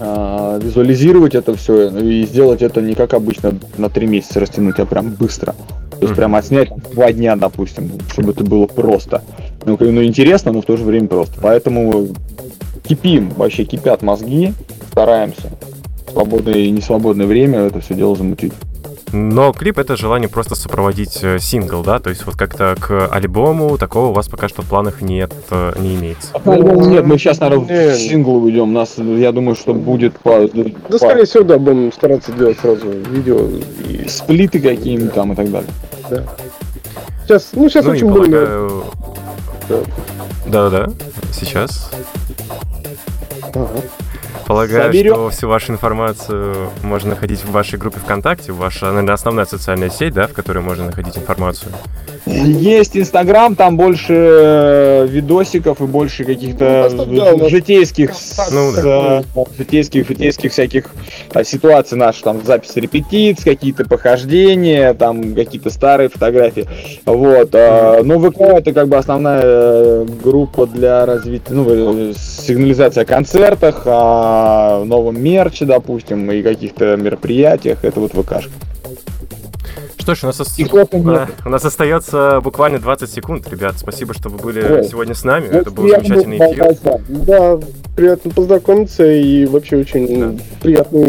[0.00, 4.86] а, визуализировать это все и сделать это не как обычно на три месяца растянуть, а
[4.86, 5.54] прям быстро.
[5.98, 9.22] То есть прям отснять два дня, допустим, чтобы это было просто.
[9.64, 11.34] Ну, ну, интересно, но в то же время просто.
[11.42, 12.08] Поэтому
[12.86, 14.52] кипим, вообще кипят мозги,
[14.98, 15.42] стараемся
[16.10, 18.52] свободное и несвободное время это все дело замутить.
[19.12, 21.98] Но клип— это желание просто сопроводить э, сингл, да?
[22.00, 25.72] То есть вот как-то к альбому такого у вас пока что в планах нет, э,
[25.78, 26.32] не имеется.
[26.44, 27.94] Нет, мы сейчас, наверное, Не.
[27.94, 28.72] в сингл уйдем.
[28.72, 32.90] Нас, я думаю, что будет по, Да, по- скорее всего, да, будем стараться делать сразу
[32.90, 33.48] видео
[33.88, 35.70] и сплиты какие-нибудь там и так далее.
[37.24, 38.24] Сейчас, ну, сейчас ну очень больно.
[38.24, 38.84] полагаю...
[40.48, 40.90] Да-да-да,
[41.32, 41.90] сейчас.
[43.54, 43.68] Ага.
[44.48, 45.12] Полагаю, Соберем.
[45.14, 50.14] что всю вашу информацию можно находить в вашей группе ВКонтакте, ваша, наверное, основная социальная сеть,
[50.14, 51.70] да, в которой можно находить информацию.
[52.24, 59.22] Есть Инстаграм, там больше э, видосиков и больше каких-то Ну, нас житейских, с- Ну да.
[59.36, 60.86] э, житейских, житейских всяких
[61.34, 66.66] а, ситуаций наших, там записи репетиц, какие-то похождения, там какие-то старые фотографии.
[67.04, 67.50] Вот.
[67.52, 73.06] а, Но ВК это как бы основная э, группа для развития, ну, э, сигнализация о
[73.06, 74.37] концертах, о
[74.84, 77.84] новом мерче, допустим, и каких-то мероприятиях.
[77.84, 78.50] Это вот ВКшка.
[79.98, 83.74] Что ж, у нас, ос- а, у нас остается буквально 20 секунд, ребят.
[83.76, 84.84] Спасибо, что вы были Ой.
[84.84, 85.48] сегодня с нами.
[85.52, 86.76] Ну, Это был замечательный было эфир.
[87.08, 87.58] Да,
[87.94, 91.00] приятно познакомиться и вообще очень приятно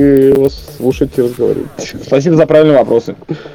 [0.42, 1.70] вас слушать и разговаривать.
[2.06, 3.16] Спасибо за правильные вопросы.